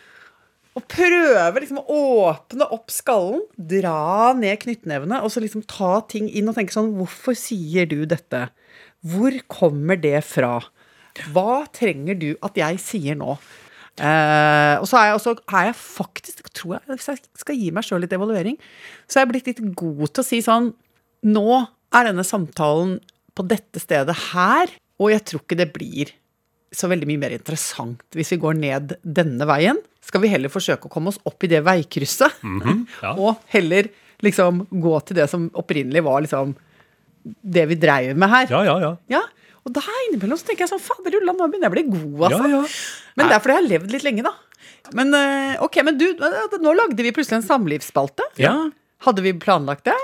å 0.81 0.89
prøve 0.91 1.63
liksom 1.63 1.81
å 1.81 2.01
åpne 2.31 2.67
opp 2.75 2.93
skallen, 2.93 3.45
dra 3.57 4.33
ned 4.37 4.61
knyttnevene, 4.65 5.21
og 5.23 5.33
så 5.33 5.43
liksom 5.45 5.65
ta 5.69 6.01
ting 6.11 6.29
inn 6.29 6.51
og 6.51 6.57
tenke 6.59 6.75
sånn 6.75 6.95
Hvorfor 6.99 7.37
sier 7.39 7.89
du 7.91 8.03
dette? 8.09 8.49
Hvor 9.07 9.37
kommer 9.51 10.01
det 10.01 10.19
fra? 10.27 10.59
Hva 11.33 11.65
trenger 11.75 12.19
du 12.19 12.31
at 12.45 12.59
jeg 12.59 12.81
sier 12.83 13.19
nå? 13.19 13.37
Eh, 14.01 14.75
og 14.81 14.87
så 14.89 14.97
er 14.97 15.11
jeg, 15.11 15.17
også, 15.19 15.35
er 15.51 15.67
jeg 15.69 15.77
faktisk, 15.77 16.47
tror 16.57 16.79
jeg, 16.79 16.85
hvis 16.95 17.11
jeg 17.11 17.43
skal 17.43 17.59
gi 17.59 17.73
meg 17.75 17.85
sjøl 17.85 18.01
litt 18.05 18.15
evaluering, 18.17 18.57
så 19.05 19.19
er 19.19 19.27
jeg 19.27 19.33
blitt 19.35 19.51
litt 19.51 19.65
god 19.77 20.07
til 20.09 20.23
å 20.23 20.29
si 20.29 20.41
sånn 20.45 20.73
Nå 21.21 21.49
er 21.93 22.07
denne 22.07 22.25
samtalen 22.25 22.95
på 23.37 23.45
dette 23.45 23.83
stedet 23.83 24.15
her, 24.31 24.71
og 24.97 25.11
jeg 25.13 25.25
tror 25.29 25.43
ikke 25.43 25.59
det 25.61 25.67
blir 25.75 26.13
så 26.71 26.89
veldig 26.91 27.09
mye 27.11 27.21
mer 27.21 27.35
interessant 27.35 28.17
hvis 28.17 28.33
vi 28.35 28.41
går 28.43 28.59
ned 28.61 28.95
denne 29.03 29.47
veien. 29.49 29.81
Skal 30.05 30.23
vi 30.23 30.31
heller 30.33 30.53
forsøke 30.53 30.89
å 30.89 30.93
komme 30.93 31.13
oss 31.13 31.21
opp 31.29 31.45
i 31.45 31.51
det 31.51 31.61
veikrysset, 31.67 32.41
ja. 33.05 33.13
og 33.15 33.43
heller 33.53 33.91
liksom 34.25 34.65
gå 34.71 34.95
til 35.07 35.21
det 35.21 35.27
som 35.33 35.49
opprinnelig 35.57 36.03
var 36.05 36.25
liksom 36.25 36.55
det 37.25 37.67
vi 37.69 37.77
dreiv 37.81 38.17
med 38.19 38.33
her. 38.33 38.51
ja, 38.53 38.63
ja, 38.65 38.77
ja. 38.81 38.95
Ja, 39.13 39.23
og 39.67 39.75
da 39.77 39.83
innimellom 40.09 40.39
så 40.41 40.49
tenker 40.49 40.65
jeg 40.65 40.73
sånn 40.73 40.83
Fader 40.83 41.19
ulla, 41.19 41.35
nå 41.37 41.49
begynner 41.51 41.69
jeg 41.69 41.73
å 41.73 41.77
bli 41.77 41.87
god, 41.91 42.23
altså. 42.31 42.45
Ja, 42.49 42.61
ja. 42.61 43.11
Men 43.19 43.29
det 43.29 43.37
er 43.37 43.43
fordi 43.45 43.57
jeg 43.57 43.61
har 43.61 43.69
levd 43.75 43.95
litt 43.95 44.07
lenge, 44.07 44.25
da. 44.25 44.33
Men 44.97 45.13
eh, 45.17 45.61
ok, 45.63 45.81
men 45.87 45.99
du, 46.01 46.07
nå 46.65 46.73
lagde 46.77 47.05
vi 47.05 47.13
plutselig 47.15 47.43
en 47.43 47.47
samlivsspalte. 47.47 48.25
Ja. 48.41 48.55
Hadde 49.05 49.25
vi 49.25 49.35
planlagt 49.37 49.85
det? 49.89 49.97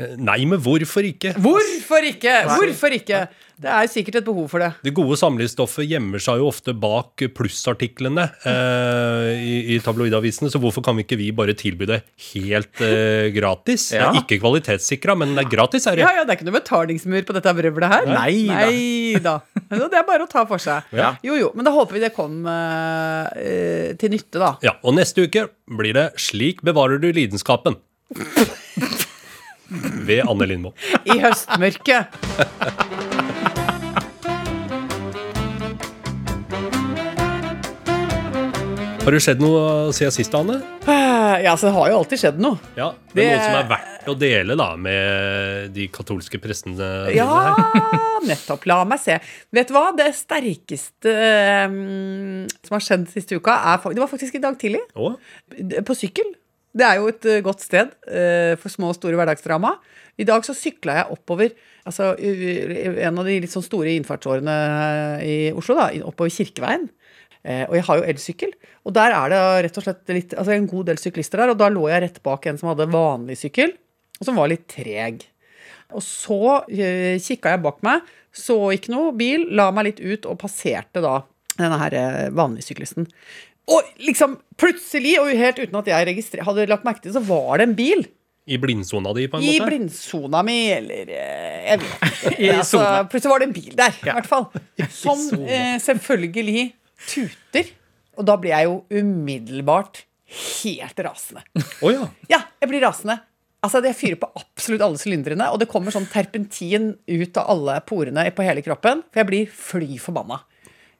Eh, 0.00 0.16
Nei, 0.20 0.40
men 0.48 0.60
hvorfor 0.62 1.04
ikke? 1.06 1.34
Hvorfor 1.36 2.06
ikke? 2.08 2.34
Hvorfor 2.48 2.96
ikke? 2.96 3.24
Det 3.60 3.68
er 3.68 3.88
sikkert 3.92 4.16
et 4.22 4.24
behov 4.24 4.46
for 4.48 4.62
det. 4.62 4.70
Det 4.86 4.92
gode 4.96 5.18
samlivsstoffet 5.20 5.84
gjemmer 5.84 6.22
seg 6.22 6.38
jo 6.40 6.46
ofte 6.48 6.72
bak 6.80 7.20
plussartiklene 7.36 8.24
eh, 8.48 9.26
i, 9.36 9.56
i 9.74 9.76
tabloidavisene, 9.84 10.48
så 10.48 10.60
hvorfor 10.62 10.84
kan 10.86 10.96
vi 10.96 11.04
ikke 11.04 11.18
vi 11.20 11.26
bare 11.36 11.52
tilby 11.58 11.88
det 11.90 11.98
helt 12.30 12.80
eh, 12.86 13.28
gratis? 13.36 13.90
Det 13.92 14.00
er 14.00 14.16
ikke 14.22 14.38
kvalitetssikra, 14.40 15.16
men 15.20 15.36
det 15.36 15.44
er 15.44 15.52
gratis, 15.52 15.84
er 15.90 16.00
det. 16.00 16.06
Ja, 16.06 16.14
ja, 16.16 16.24
Det 16.24 16.32
er 16.32 16.40
ikke 16.40 16.48
noe 16.48 16.56
betalingsmur 16.56 17.28
på 17.28 17.36
dette 17.36 17.54
brøvlet 17.60 17.92
her. 17.92 18.08
Nei. 18.08 18.32
Nei 18.48 19.20
da. 19.20 19.36
da. 19.68 19.82
Det 19.92 20.00
er 20.00 20.08
bare 20.08 20.24
å 20.24 20.30
ta 20.30 20.46
for 20.48 20.62
seg. 20.62 20.88
Ja. 20.96 21.12
Jo, 21.26 21.36
jo. 21.36 21.52
Men 21.58 21.68
da 21.68 21.74
håper 21.76 21.98
vi 21.98 22.04
det 22.06 22.14
kom 22.16 22.40
eh, 22.48 23.44
eh, 23.44 23.86
til 24.00 24.16
nytte, 24.16 24.40
da. 24.40 24.54
Ja, 24.64 24.78
Og 24.80 24.96
neste 24.96 25.28
uke 25.28 25.50
blir 25.68 26.00
det 26.00 26.08
'Slik 26.16 26.64
bevarer 26.64 26.96
du 27.02 27.10
lidenskapen'. 27.12 27.76
Ved 29.70 30.24
Anne 30.28 30.46
Lindmo. 30.50 30.72
I 31.06 31.18
høstmørket. 31.22 33.20
Har 39.00 39.14
det 39.16 39.22
skjedd 39.24 39.40
noe 39.42 39.90
siden 39.96 40.12
sist, 40.14 40.34
Anne? 40.36 40.58
Eh, 40.84 41.06
Ja, 41.44 41.54
så 41.56 41.68
det 41.70 41.74
har 41.76 41.88
jo 41.88 41.98
alltid 42.02 42.20
skjedd 42.20 42.40
noe. 42.42 42.58
Ja, 42.76 42.90
det 43.14 43.24
er 43.24 43.30
Det- 43.30 43.38
noe 43.38 43.44
som 43.46 43.54
er 43.60 43.68
verdt 43.70 44.08
å 44.08 44.18
dele 44.18 44.56
da 44.56 44.76
med 44.76 45.72
de 45.72 45.88
katolske 45.88 46.38
prestene 46.40 47.14
Ja, 47.14 47.54
nettopp. 48.28 48.66
La 48.66 48.84
meg 48.84 48.98
se. 49.00 49.18
Vet 49.52 49.68
du 49.68 49.74
hva? 49.74 49.96
Det 49.96 50.10
sterkeste 50.14 51.14
um, 51.66 52.46
som 52.66 52.76
har 52.76 52.80
skjedd 52.84 53.08
siste 53.08 53.36
uka, 53.40 53.56
er 53.72 53.78
Det 53.94 53.98
var 54.02 54.08
faktisk 54.08 54.34
i 54.34 54.38
dag 54.42 54.58
tidlig. 54.58 54.80
Å? 54.94 55.16
På 55.86 55.94
sykkel. 55.96 56.34
Det 56.70 56.86
er 56.86 57.00
jo 57.00 57.08
et 57.10 57.26
eh, 57.26 57.42
godt 57.44 57.64
sted 57.64 57.90
eh, 58.06 58.54
for 58.60 58.70
små 58.72 58.92
og 58.92 58.98
store 58.98 59.18
hverdagsdrama. 59.18 59.74
I 60.20 60.26
dag 60.28 60.44
så 60.46 60.54
sykla 60.54 61.00
jeg 61.00 61.16
oppover 61.16 61.52
altså, 61.88 62.12
en 62.14 63.18
av 63.18 63.26
de 63.26 63.38
litt 63.42 63.52
sånn 63.52 63.64
store 63.64 63.94
innfartsårene 63.96 64.54
i 65.26 65.36
Oslo, 65.56 65.78
da, 65.78 65.88
oppover 66.06 66.32
Kirkeveien. 66.34 66.86
Eh, 67.40 67.64
og 67.64 67.74
jeg 67.78 67.86
har 67.86 68.00
jo 68.00 68.08
elsykkel, 68.12 68.50
og 68.84 68.94
der 68.96 69.14
er 69.16 69.32
det 69.32 69.40
rett 69.64 69.78
og 69.80 69.84
slett 69.86 70.12
litt, 70.12 70.34
altså 70.36 70.52
en 70.52 70.68
god 70.68 70.90
del 70.90 71.00
syklister 71.00 71.40
der. 71.40 71.54
Og 71.54 71.60
da 71.60 71.70
lå 71.72 71.86
jeg 71.88 72.04
rett 72.04 72.22
bak 72.26 72.46
en 72.46 72.60
som 72.60 72.70
hadde 72.72 72.90
vanlig 72.92 73.38
sykkel, 73.40 73.74
og 74.20 74.28
som 74.28 74.40
var 74.40 74.50
litt 74.52 74.66
treg. 74.70 75.24
Og 75.96 76.04
så 76.04 76.40
eh, 76.68 77.16
kikka 77.22 77.56
jeg 77.56 77.64
bak 77.64 77.80
meg, 77.86 78.06
så 78.30 78.58
ikke 78.76 78.92
noe 78.92 79.14
bil, 79.16 79.48
la 79.56 79.70
meg 79.74 79.88
litt 79.88 80.02
ut 80.04 80.28
og 80.30 80.38
passerte 80.42 81.02
da 81.02 81.22
denne 81.56 81.80
her 81.80 81.96
eh, 81.96 82.26
vanlige 82.36 82.68
syklisten. 82.68 83.08
Og 83.70 83.86
liksom 84.02 84.38
plutselig, 84.60 85.14
og 85.22 85.30
helt 85.36 85.60
uten 85.62 85.78
at 85.80 85.90
jeg 85.90 86.24
hadde 86.46 86.66
lagt 86.70 86.86
merke 86.86 87.04
til 87.04 87.14
så 87.14 87.22
var 87.24 87.60
det 87.60 87.68
en 87.68 87.76
bil 87.78 88.02
I 88.50 88.58
blindsona 88.58 89.12
di, 89.14 89.28
på 89.30 89.38
en 89.38 89.44
i 89.46 89.52
måte? 89.54 89.68
blindsona 89.70 90.42
mi, 90.46 90.58
eller 90.74 91.12
eh, 91.14 91.70
jeg 91.70 91.82
vet 91.84 91.94
ikke. 92.32 92.52
Altså, 92.60 92.82
plutselig 93.12 93.30
var 93.30 93.42
det 93.42 93.48
en 93.50 93.56
bil 93.56 93.72
der, 93.78 93.94
i 94.02 94.10
hvert 94.10 94.30
fall. 94.30 94.48
Som 95.02 95.22
eh, 95.46 95.76
selvfølgelig 95.82 96.64
tuter. 97.06 97.70
Og 98.18 98.26
da 98.26 98.34
blir 98.40 98.52
jeg 98.56 98.66
jo 98.66 98.74
umiddelbart 98.90 100.02
helt 100.30 101.02
rasende. 101.06 101.42
Oh, 101.80 101.90
ja. 101.94 102.08
Ja, 102.30 102.42
jeg 102.62 102.72
blir 102.72 102.82
rasende. 102.84 103.20
Altså, 103.60 103.82
Jeg 103.84 103.96
fyrer 103.98 104.18
på 104.20 104.28
absolutt 104.40 104.82
alle 104.84 104.98
sylindrene, 105.00 105.46
og 105.52 105.60
det 105.60 105.68
kommer 105.70 105.92
sånn 105.94 106.08
terpentin 106.10 106.94
ut 107.06 107.40
av 107.40 107.50
alle 107.54 107.78
porene 107.86 108.24
på 108.34 108.44
hele 108.46 108.62
kroppen. 108.64 109.02
For 109.12 109.22
jeg 109.22 109.28
blir 109.30 109.50
fly 109.52 109.98
forbanna. 110.00 110.40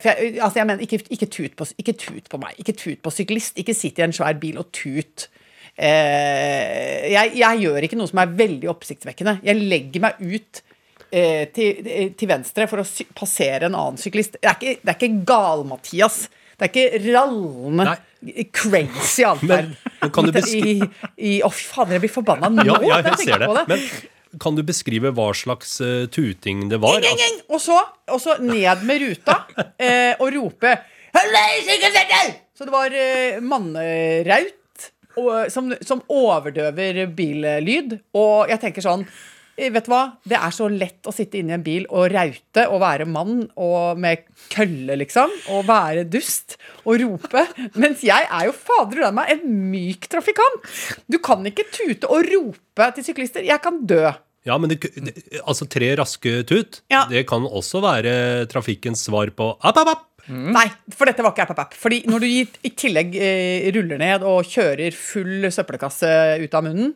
For 0.01 0.11
jeg, 0.11 0.39
altså, 0.41 0.61
jeg 0.61 0.69
mener, 0.71 0.87
ikke, 0.87 1.03
ikke, 1.13 1.29
tut 1.29 1.57
på, 1.59 1.67
ikke 1.79 1.95
tut 2.01 2.31
på 2.33 2.41
meg. 2.41 2.57
Ikke 2.63 2.75
tut 2.77 3.03
på 3.05 3.13
syklist. 3.13 3.59
Ikke 3.61 3.77
sitt 3.77 4.01
i 4.01 4.07
en 4.07 4.17
svær 4.17 4.39
bil 4.41 4.59
og 4.61 4.71
tut. 4.77 5.29
Eh, 5.77 7.07
jeg, 7.13 7.33
jeg 7.41 7.63
gjør 7.65 7.87
ikke 7.87 7.99
noe 8.01 8.11
som 8.11 8.23
er 8.23 8.35
veldig 8.41 8.71
oppsiktsvekkende. 8.73 9.39
Jeg 9.47 9.61
legger 9.61 10.05
meg 10.05 10.21
ut 10.21 10.63
eh, 11.13 11.47
til, 11.55 12.13
til 12.17 12.31
venstre 12.31 12.69
for 12.71 12.83
å 12.83 12.87
passere 13.17 13.69
en 13.69 13.77
annen 13.77 14.01
syklist. 14.01 14.39
Det 14.41 14.49
er 14.49 14.59
ikke, 14.59 14.77
det 14.81 14.95
er 14.95 15.01
ikke 15.01 15.25
gal-Mathias. 15.29 16.23
Det 16.61 16.69
er 16.69 16.73
ikke 16.73 17.03
rallende 17.15 17.97
crazy 18.53 19.25
atferd. 19.31 19.77
I, 20.01 20.75
i, 21.17 21.35
Å, 21.45 21.49
fy 21.53 21.69
fader, 21.69 21.97
jeg 21.97 22.05
blir 22.07 22.13
forbanna 22.13 22.49
nå 22.53 22.65
Ja, 22.65 22.77
ja, 22.85 22.99
jeg, 23.01 23.13
jeg 23.13 23.29
ser 23.29 23.45
det. 23.45 23.65
Men 23.69 23.85
kan 24.39 24.55
du 24.55 24.63
beskrive 24.67 25.11
hva 25.17 25.31
slags 25.35 25.81
uh, 25.83 26.07
tuting 26.13 26.69
det 26.71 26.79
var? 26.83 27.01
Gjeng, 27.01 27.09
gjeng, 27.09 27.21
gjeng. 27.25 27.43
Og, 27.51 27.61
så, 27.63 27.79
og 28.11 28.23
så 28.23 28.37
ned 28.45 28.87
med 28.87 29.03
ruta 29.03 29.41
uh, 29.51 30.15
og 30.23 30.29
rope 30.37 30.77
Så 32.55 32.67
det 32.67 32.75
var 32.75 32.95
uh, 32.95 33.41
manneraut 33.43 34.57
og, 35.19 35.51
som, 35.53 35.73
som 35.83 36.03
overdøver 36.07 37.05
billyd. 37.17 37.97
Og 38.17 38.51
jeg 38.51 38.63
tenker 38.63 38.85
sånn 38.85 39.05
eh, 39.05 39.19
Vet 39.61 39.85
du 39.87 39.91
hva? 39.93 40.03
Det 40.25 40.39
er 40.39 40.55
så 40.57 40.69
lett 40.73 41.05
å 41.11 41.13
sitte 41.13 41.37
inne 41.41 41.53
i 41.53 41.57
en 41.59 41.65
bil 41.67 41.85
og 41.93 42.07
raute 42.15 42.65
og 42.73 42.81
være 42.81 43.05
mann 43.11 43.43
og 43.61 43.99
med 44.01 44.23
kølle, 44.55 44.97
liksom. 45.03 45.33
Og 45.53 45.67
være 45.69 46.07
dust 46.09 46.57
og 46.87 46.97
rope. 47.03 47.45
Mens 47.77 48.01
jeg 48.07 48.25
er 48.31 48.49
jo 48.49 48.55
fader 48.57 49.03
ulla 49.03 49.13
meg 49.21 49.35
en 49.37 49.45
myk 49.73 50.09
trafikant. 50.13 50.65
Du 51.13 51.19
kan 51.23 51.45
ikke 51.51 51.67
tute 51.75 52.09
og 52.09 52.25
rope 52.33 52.91
til 52.97 53.07
syklister. 53.11 53.45
Jeg 53.45 53.61
kan 53.65 53.83
dø. 53.85 54.07
Ja, 54.49 54.57
men 54.57 54.73
det, 54.73 54.79
altså 55.45 55.67
tre 55.69 55.91
raske 56.01 56.39
tut, 56.49 56.81
Ja. 56.89 57.03
det 57.11 57.27
kan 57.29 57.45
også 57.45 57.83
være 57.85 58.47
trafikkens 58.49 59.03
svar 59.05 59.29
på 59.37 59.51
app, 59.61 59.77
app, 59.83 59.91
app. 59.93 60.07
Nei, 60.31 60.65
for 60.95 61.09
dette 61.11 61.21
var 61.25 61.33
ikke 61.35 61.43
app, 61.45 61.53
app, 61.57 61.63
app. 61.67 61.77
Fordi 61.77 62.05
når 62.09 62.23
du 62.23 62.27
i, 62.29 62.41
i 62.65 62.71
tillegg 62.79 63.17
eh, 63.19 63.69
ruller 63.75 63.99
ned 64.01 64.25
og 64.25 64.47
kjører 64.49 64.95
full 64.97 65.49
søppelkasse 65.53 66.11
ut 66.45 66.55
av 66.57 66.65
munnen 66.69 66.93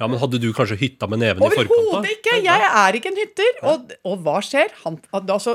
Ja, 0.00 0.08
men 0.08 0.18
hadde 0.18 0.38
du 0.40 0.48
kanskje 0.56 0.78
hytta 0.80 1.06
med 1.10 1.20
neven 1.20 1.44
i 1.44 1.48
forkant? 1.52 1.72
Overhodet 1.76 2.14
ikke! 2.16 2.38
Jeg 2.42 2.68
er 2.80 2.96
ikke 2.98 3.10
en 3.12 3.18
hytter. 3.20 3.58
Og, 3.68 3.92
og 4.08 4.22
hva 4.24 4.38
skjer? 4.42 4.72
Han, 4.82 4.96
altså, 5.20 5.54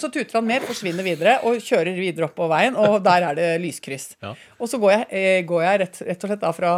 så, 0.00 0.08
tuter 0.08 0.38
han 0.38 0.48
mer, 0.48 0.64
forsvinner 0.66 1.06
videre 1.06 1.36
og 1.46 1.60
kjører 1.62 1.92
videre 1.98 2.26
opp 2.26 2.34
på 2.38 2.48
veien, 2.50 2.78
og 2.80 2.98
der 3.04 3.28
er 3.28 3.38
det 3.38 3.48
lyskryss. 3.62 4.14
Ja. 4.24 4.32
Og 4.58 4.70
så 4.72 4.80
går 4.82 4.94
jeg, 4.94 5.06
eh, 5.20 5.40
går 5.46 5.64
jeg 5.66 5.82
rett, 5.84 6.00
rett 6.08 6.24
og 6.24 6.32
slett 6.32 6.42
da 6.42 6.52
fra 6.56 6.74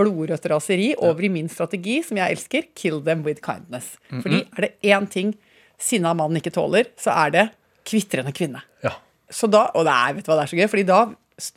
blodrødt 0.00 0.48
raseri 0.50 0.90
over 0.96 1.28
i 1.28 1.32
min 1.32 1.50
strategi, 1.52 2.00
som 2.06 2.18
jeg 2.18 2.38
elsker, 2.38 2.70
kill 2.74 3.02
them 3.04 3.22
with 3.26 3.44
kindness. 3.44 3.94
Fordi 4.10 4.46
er 4.56 4.66
det 4.66 4.72
én 4.94 5.10
ting 5.10 5.34
sinna 5.80 6.14
mannen 6.16 6.40
ikke 6.40 6.54
tåler, 6.54 6.88
så 7.00 7.12
er 7.26 7.34
det 7.34 7.44
kvitrende 7.84 8.32
kvinne. 8.34 8.64
Ja. 8.84 8.96
Så 9.28 9.48
da, 9.50 9.68
og 9.76 9.84
det 9.86 9.92
er, 9.92 10.16
vet 10.16 10.26
du 10.26 10.32
hva 10.32 10.40
det 10.40 10.46
er 10.46 10.52
så 10.54 10.58
gøy, 10.58 10.70
fordi 10.72 10.86
da 10.88 11.02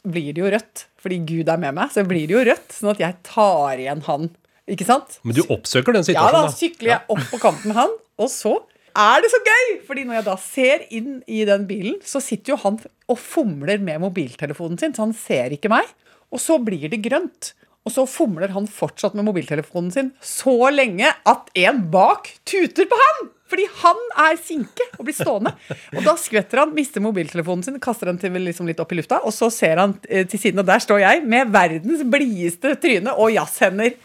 blir 0.10 0.34
det 0.34 0.42
jo 0.42 0.52
rødt. 0.52 0.84
Fordi 1.02 1.20
Gud 1.30 1.50
er 1.52 1.62
med 1.62 1.76
meg, 1.78 1.94
så 1.94 2.04
blir 2.08 2.28
det 2.28 2.36
jo 2.36 2.44
rødt. 2.50 2.68
Sånn 2.74 2.92
at 2.96 3.02
jeg 3.04 3.18
tar 3.28 3.80
igjen 3.80 4.04
han. 4.08 4.30
Ikke 4.68 4.88
sant? 4.88 5.20
Men 5.24 5.38
du 5.38 5.46
oppsøker 5.48 5.96
den 5.96 6.04
situasjonen? 6.04 6.42
Ja, 6.44 6.48
da 6.50 6.56
sykler 6.56 6.92
jeg 6.92 7.14
opp 7.14 7.30
på 7.32 7.40
kanten 7.40 7.72
med 7.72 7.80
han, 7.80 7.94
og 8.20 8.32
så 8.34 8.58
er 8.98 9.22
det 9.24 9.30
så 9.32 9.40
gøy! 9.46 9.70
Fordi 9.88 10.04
når 10.08 10.20
jeg 10.20 10.26
da 10.26 10.36
ser 10.42 10.84
inn 10.98 11.12
i 11.30 11.44
den 11.48 11.68
bilen, 11.70 12.00
så 12.04 12.22
sitter 12.24 12.56
jo 12.56 12.60
han 12.66 12.80
og 13.08 13.20
fomler 13.22 13.80
med 13.84 14.02
mobiltelefonen 14.04 14.80
sin, 14.82 14.96
så 14.98 15.06
han 15.06 15.16
ser 15.16 15.54
ikke 15.56 15.72
meg. 15.72 15.88
Og 16.34 16.42
så 16.44 16.58
blir 16.60 16.90
det 16.92 17.00
grønt. 17.06 17.54
Og 17.88 17.94
så 17.96 18.03
fomler 18.10 18.51
han 18.51 18.67
fortsatt 18.67 19.15
med 19.15 19.24
mobiltelefonen 19.29 19.94
sin 19.96 20.12
så 20.20 20.58
lenge 20.75 21.08
at 21.27 21.50
en 21.63 21.82
bak 21.94 22.34
tuter 22.48 22.89
på 22.91 23.00
han! 23.06 23.29
Fordi 23.48 23.63
han 23.79 24.00
er 24.20 24.36
sinke 24.44 24.84
og 24.98 25.06
blir 25.08 25.15
stående. 25.15 25.53
Og 25.96 26.01
da 26.03 26.17
skvetter 26.20 26.60
han, 26.60 26.74
mister 26.75 27.00
mobiltelefonen 27.00 27.62
sin, 27.63 27.77
kaster 27.79 28.10
den 28.10 28.17
til 28.20 28.34
liksom 28.44 28.67
litt 28.67 28.82
opp 28.84 28.91
i 28.91 28.98
lufta, 29.00 29.22
og 29.24 29.32
så 29.32 29.48
ser 29.56 29.79
han 29.79 29.94
eh, 30.10 30.25
til 30.27 30.41
siden, 30.41 30.60
og 30.60 30.67
der 30.67 30.84
står 30.84 31.00
jeg 31.00 31.22
med 31.32 31.53
verdens 31.56 32.03
blideste 32.12 32.74
tryne 32.84 33.13
og 33.15 33.32
jazzhender. 33.32 33.96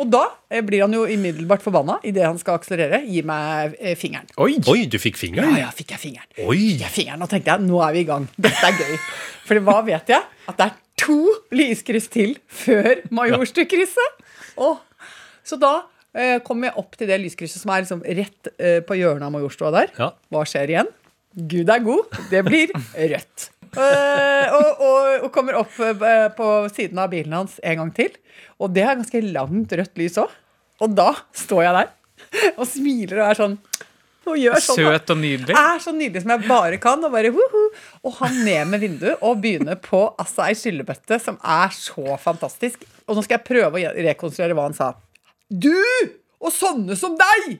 Og 0.00 0.06
da 0.08 0.22
eh, 0.48 0.64
blir 0.64 0.86
han 0.86 0.96
jo 0.96 1.04
umiddelbart 1.04 1.60
forbanna 1.66 1.98
idet 2.08 2.24
han 2.24 2.40
skal 2.40 2.56
akselerere. 2.56 3.02
Gi 3.04 3.20
meg 3.28 3.76
eh, 3.76 3.98
fingeren. 4.00 4.32
Oi! 4.40 4.54
Oi, 4.64 4.78
du 4.88 4.96
fikk 4.96 5.20
Ja, 5.20 5.26
fingeren? 5.26 5.58
ja, 5.60 5.68
fikk 5.76 5.92
jeg 5.98 6.06
fingeren. 6.06 6.32
Oi! 6.48 6.62
Jeg 6.80 6.94
fingeren, 6.96 7.20
Og 7.28 7.34
tenkte 7.36 7.52
jeg, 7.52 7.68
nå 7.68 7.84
er 7.84 7.98
vi 7.98 8.06
i 8.06 8.08
gang. 8.08 8.30
Dette 8.40 8.64
er 8.72 8.80
gøy. 8.80 8.96
For 9.50 9.60
hva 9.68 9.82
vet 9.92 10.08
jeg? 10.16 10.24
At 10.48 10.56
det 10.56 10.70
er 10.70 10.78
to 11.00 11.18
lyskryss 11.54 12.10
til 12.12 12.36
før 12.46 13.02
Majorstukrysset. 13.14 14.24
Ja. 14.58 14.74
Så 15.46 15.56
da 15.60 15.72
eh, 16.12 16.38
kom 16.44 16.64
jeg 16.66 16.76
opp 16.78 16.98
til 16.98 17.10
det 17.10 17.20
lyskrysset 17.22 17.62
som 17.62 17.72
er 17.72 17.84
liksom 17.84 18.02
rett 18.04 18.50
eh, 18.58 18.80
på 18.84 18.98
hjørnet 18.98 19.28
av 19.28 19.34
Majorstua 19.34 19.72
der. 19.74 19.94
Ja. 19.98 20.10
Hva 20.32 20.44
skjer 20.48 20.74
igjen? 20.74 20.92
Gud 21.50 21.70
er 21.70 21.82
god. 21.86 22.20
Det 22.30 22.42
blir 22.46 22.74
rødt. 22.74 23.50
Eh, 23.70 24.50
og, 24.56 24.82
og, 24.82 25.24
og 25.26 25.30
kommer 25.34 25.60
opp 25.60 25.76
eh, 25.86 26.26
på 26.36 26.50
siden 26.74 26.98
av 27.00 27.12
bilen 27.12 27.36
hans 27.38 27.58
en 27.62 27.84
gang 27.84 27.94
til. 27.96 28.12
Og 28.60 28.74
det 28.74 28.84
er 28.84 28.98
ganske 28.98 29.24
langt 29.30 29.72
rødt 29.78 30.00
lys 30.00 30.18
òg. 30.20 30.36
Og 30.80 30.94
da 30.96 31.12
står 31.36 31.64
jeg 31.66 31.78
der 31.78 31.96
og 32.60 32.66
smiler 32.68 33.22
og 33.22 33.26
er 33.30 33.38
sånn 33.38 33.58
og 34.28 34.36
gjør 34.38 34.62
sånn. 34.62 34.80
Søt 34.80 35.12
og 35.14 35.20
nydelig. 35.20 35.56
er 35.56 35.82
så 35.82 35.94
nydelig 35.94 36.24
som 36.24 36.34
jeg 36.34 36.46
bare 36.48 36.80
kan. 36.82 37.04
Og 37.06 37.14
bare 37.14 37.32
woho. 37.34 37.62
Og 38.04 38.16
han 38.20 38.40
ned 38.46 38.72
med 38.72 38.84
vinduet 38.84 39.24
og 39.26 39.40
begynner 39.42 39.78
på 39.80 40.02
altså, 40.20 40.44
ei 40.48 40.56
skyllebøtte 40.58 41.20
som 41.22 41.38
er 41.40 41.72
så 41.76 42.18
fantastisk. 42.20 42.84
Og 43.06 43.16
nå 43.16 43.24
skal 43.26 43.38
jeg 43.38 43.48
prøve 43.48 43.80
å 43.80 43.94
rekonstruere 44.10 44.56
hva 44.56 44.68
han 44.68 44.76
sa. 44.76 44.92
Du 45.50 45.74
og 46.40 46.52
sånne 46.54 46.96
som 46.96 47.16
deg 47.20 47.56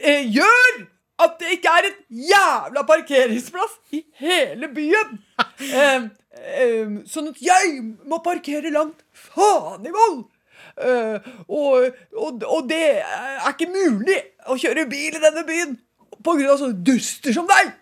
eh, 0.00 0.26
gjør 0.28 0.82
at 1.22 1.36
det 1.38 1.56
ikke 1.56 1.72
er 1.78 1.88
et 1.88 2.00
jævla 2.32 2.82
parkeringsplass 2.88 3.78
i 3.96 4.04
hele 4.22 4.72
byen. 4.72 5.18
Eh, 5.62 6.04
eh, 6.58 6.92
sånn 7.08 7.28
at 7.30 7.38
jeg 7.42 7.76
må 8.08 8.18
parkere 8.24 8.70
langt 8.74 9.04
faen 9.14 9.84
i 9.86 9.92
vold. 9.94 10.24
Eh, 10.80 11.32
og, 11.48 11.88
og, 12.16 12.44
og 12.46 12.68
det 12.70 12.84
er 13.02 13.50
ikke 13.50 13.70
mulig 13.72 14.18
å 14.48 14.56
kjøre 14.58 14.88
bil 14.90 15.18
i 15.18 15.22
denne 15.22 15.44
byen 15.48 15.76
på 16.22 16.36
grunn 16.38 16.52
av 16.54 16.60
sånne 16.60 16.84
duster 16.86 17.34
som 17.36 17.48
deg. 17.50 17.74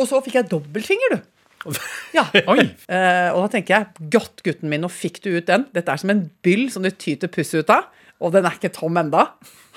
Og 0.00 0.08
så 0.08 0.20
fikk 0.24 0.40
jeg 0.40 0.50
dobbeltfinger, 0.52 1.16
du. 1.16 1.28
Ja. 2.16 2.24
Oi! 2.50 2.64
Eh, 2.90 3.28
og 3.32 3.44
da 3.44 3.48
tenker 3.54 3.76
jeg, 3.76 4.08
godt 4.12 4.42
gutten 4.44 4.70
min, 4.72 4.82
nå 4.84 4.90
fikk 4.92 5.22
du 5.24 5.30
ut 5.36 5.48
den. 5.48 5.68
Dette 5.74 5.94
er 5.94 6.00
som 6.00 6.12
en 6.12 6.24
byll 6.44 6.66
som 6.74 6.84
du 6.84 6.90
tyter 6.90 7.30
puss 7.32 7.54
ut 7.54 7.70
av. 7.72 7.90
Og 8.22 8.34
den 8.34 8.46
er 8.46 8.56
ikke 8.58 8.72
tom 8.74 8.98
enda. 9.00 9.28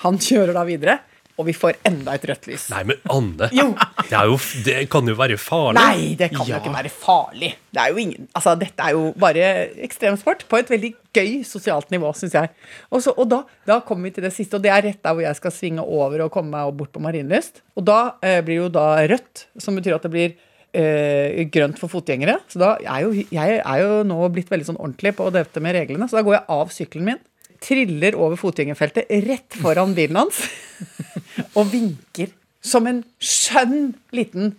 Han 0.04 0.18
kjører 0.22 0.54
da 0.56 0.64
videre, 0.68 0.98
og 1.36 1.44
vi 1.48 1.52
får 1.56 1.76
enda 1.84 2.14
et 2.16 2.24
rødt 2.30 2.46
lys. 2.48 2.62
Nei, 2.72 2.82
men 2.88 3.00
Anne, 3.12 3.48
Jo. 3.52 3.66
det, 4.08 4.20
jo, 4.30 4.36
det 4.64 4.76
kan 4.92 5.08
jo 5.10 5.16
være 5.18 5.36
farlig. 5.40 5.76
Nei, 5.80 6.14
det 6.16 6.30
kan 6.32 6.48
jo 6.48 6.56
ikke 6.56 6.72
være 6.72 6.92
farlig. 6.92 7.50
Det 7.76 7.82
er 7.82 7.92
jo 7.92 8.00
ingen, 8.00 8.28
altså 8.32 8.54
Dette 8.60 8.86
er 8.86 8.94
jo 8.96 9.10
bare 9.20 9.50
ekstremsport 9.84 10.46
på 10.48 10.60
et 10.62 10.72
veldig 10.72 10.92
gøy 11.16 11.30
sosialt 11.44 11.92
nivå, 11.92 12.10
syns 12.16 12.34
jeg. 12.38 12.50
Og, 12.90 13.02
så, 13.04 13.12
og 13.16 13.28
da, 13.32 13.42
da 13.68 13.78
kommer 13.84 14.08
vi 14.08 14.14
til 14.16 14.24
det 14.28 14.32
siste, 14.36 14.56
og 14.56 14.64
det 14.64 14.72
er 14.72 14.84
rett 14.88 15.02
der 15.04 15.12
hvor 15.16 15.26
jeg 15.26 15.38
skal 15.42 15.52
svinge 15.54 15.84
over 15.84 16.24
og 16.26 16.32
komme 16.34 16.56
meg 16.56 16.72
bort 16.80 16.92
på 16.96 17.04
Marienlyst. 17.04 17.60
Og 17.76 17.84
da 17.88 18.00
eh, 18.24 18.40
blir 18.46 18.62
jo 18.64 18.72
da 18.72 18.88
rødt, 19.04 19.46
som 19.60 19.76
betyr 19.76 19.98
at 19.98 20.08
det 20.08 20.12
blir 20.16 20.34
eh, 20.76 21.44
grønt 21.52 21.76
for 21.80 21.92
fotgjengere. 21.92 22.38
Så 22.52 22.60
da 22.64 22.74
er 22.80 23.04
jo, 23.04 23.12
jeg 23.12 23.60
er 23.60 23.84
jo 23.84 24.02
nå 24.08 24.18
blitt 24.32 24.48
veldig 24.52 24.72
sånn 24.72 24.80
ordentlig 24.80 25.12
på 25.20 25.28
dette 25.36 25.60
med 25.64 25.76
reglene, 25.76 26.08
så 26.08 26.18
da 26.20 26.24
går 26.26 26.38
jeg 26.40 26.46
av 26.56 26.72
sykkelen 26.80 27.10
min. 27.12 27.24
Triller 27.66 28.12
over 28.20 28.36
fotgjengerfeltet 28.36 29.08
rett 29.24 29.56
foran 29.62 29.94
bilen 29.96 30.18
hans 30.20 30.42
og 31.56 31.70
vinker 31.72 32.32
som 32.66 32.86
en 32.90 33.02
skjønn 33.22 33.94
liten 34.16 34.54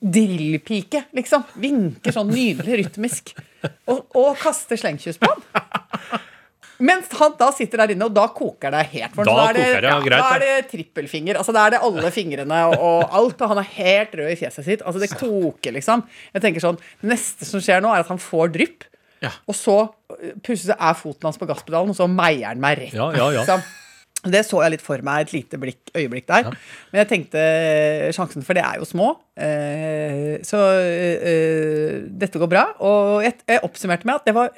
drillpike, 0.00 1.04
liksom. 1.16 1.44
Vinker 1.60 2.14
sånn 2.14 2.30
nydelig 2.30 2.84
rytmisk. 2.84 3.34
Og, 3.90 4.04
og 4.16 4.34
kaster 4.38 4.78
slengkyss 4.78 5.18
på 5.20 5.30
han. 5.32 6.22
Mens 6.78 7.10
han 7.18 7.32
da 7.34 7.48
sitter 7.50 7.82
der 7.82 7.92
inne, 7.96 8.06
og 8.06 8.14
da 8.14 8.28
koker 8.30 8.70
det 8.70 8.84
helt 8.92 9.16
for 9.16 9.26
Da 9.26 9.32
ham. 9.34 9.56
Så 9.56 9.64
koker 9.64 9.82
det, 9.82 9.90
ja, 9.90 9.96
greit, 10.04 10.22
Da 10.22 10.28
er 10.36 10.44
det 10.44 10.68
trippelfinger. 10.70 11.40
Altså 11.40 11.54
Da 11.56 11.64
er 11.66 11.74
det 11.74 11.80
alle 11.88 12.12
fingrene 12.14 12.60
og, 12.70 12.76
og 12.78 13.16
alt. 13.18 13.42
Og 13.42 13.50
han 13.54 13.60
er 13.64 13.72
helt 13.74 14.14
rød 14.20 14.30
i 14.30 14.38
fjeset 14.38 14.68
sitt. 14.68 14.84
Altså 14.86 15.02
Det 15.02 15.10
koker, 15.10 15.74
liksom. 15.74 16.06
Jeg 16.36 16.44
tenker 16.44 16.62
sånn 16.62 16.78
neste 17.02 17.48
som 17.48 17.62
skjer 17.64 17.82
nå, 17.82 17.90
er 17.90 18.06
at 18.06 18.12
han 18.12 18.22
får 18.22 18.54
drypp. 18.54 18.86
Ja. 19.24 19.32
Og 19.50 19.58
så 19.58 19.76
plutselig 20.46 20.76
er 20.78 20.94
foten 20.94 21.26
hans 21.26 21.40
på 21.40 21.48
gasspedalen, 21.50 21.90
og 21.90 21.98
så 21.98 22.06
meier 22.06 22.52
han 22.52 22.62
meg 22.62 22.78
rett. 22.84 22.94
Ja, 22.94 23.10
ja, 23.10 23.26
ja. 23.34 23.42
Liksom. 23.42 23.66
Det 24.32 24.42
så 24.46 24.60
jeg 24.64 24.74
litt 24.76 24.84
for 24.84 25.02
meg 25.06 25.26
et 25.26 25.34
lite 25.36 25.60
blikk, 25.60 25.80
øyeblikk 25.96 26.26
der. 26.30 26.50
Men 26.92 27.02
jeg 27.02 27.08
tenkte 27.12 27.42
eh, 27.42 28.08
sjansen 28.16 28.44
for 28.46 28.58
det 28.58 28.64
er 28.66 28.80
jo 28.80 28.88
små. 28.88 29.10
Eh, 29.38 30.38
så 30.46 30.62
eh, 30.78 31.98
dette 32.22 32.40
går 32.42 32.50
bra. 32.52 32.64
Og 32.84 33.24
jeg, 33.26 33.38
jeg 33.48 33.64
oppsummerte 33.66 34.08
med 34.08 34.20
at 34.20 34.28
det 34.28 34.34
var, 34.36 34.52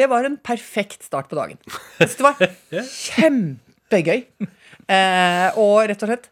det 0.00 0.08
var 0.10 0.28
en 0.28 0.38
perfekt 0.40 1.06
start 1.06 1.30
på 1.30 1.38
dagen. 1.38 1.58
Så 2.00 2.12
det 2.18 2.26
var 2.26 2.36
kjempegøy. 3.08 4.22
Eh, 4.88 5.48
og 5.60 5.82
rett 5.90 6.04
og 6.04 6.12
slett 6.12 6.30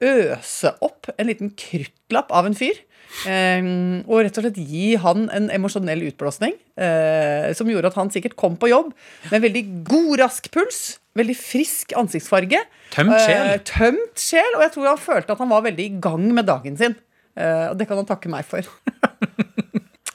øse 0.00 0.70
opp 0.80 1.10
en 1.18 1.28
liten 1.28 1.50
kruttlapp 1.58 2.30
av 2.32 2.48
en 2.48 2.56
fyr. 2.56 2.78
Eh, 3.26 3.60
og 4.06 4.22
rett 4.22 4.38
og 4.38 4.46
slett 4.46 4.60
gi 4.62 4.94
han 5.02 5.26
en 5.34 5.50
emosjonell 5.52 6.04
utblåsning 6.12 6.54
eh, 6.78 7.50
som 7.58 7.68
gjorde 7.68 7.90
at 7.90 7.98
han 7.98 8.12
sikkert 8.14 8.36
kom 8.38 8.54
på 8.60 8.70
jobb 8.70 8.92
med 9.26 9.40
en 9.40 9.44
veldig 9.48 9.64
god, 9.88 10.12
rask 10.22 10.46
puls. 10.54 10.99
Veldig 11.18 11.34
frisk 11.34 11.94
ansiktsfarge. 11.98 12.60
Tømt 12.94 13.16
sjel. 13.18 13.48
Uh, 13.48 13.56
tømt 13.66 14.20
sjel. 14.22 14.52
Og 14.58 14.62
jeg 14.66 14.74
tror 14.76 14.90
han 14.92 15.00
følte 15.02 15.34
at 15.34 15.42
han 15.42 15.50
var 15.50 15.64
veldig 15.66 15.86
i 15.88 15.94
gang 16.02 16.28
med 16.36 16.46
dagen 16.50 16.78
sin. 16.78 16.94
Uh, 17.38 17.70
og 17.72 17.78
det 17.80 17.88
kan 17.90 17.98
han 17.98 18.06
takke 18.08 18.30
meg 18.30 18.46
for. 18.46 18.66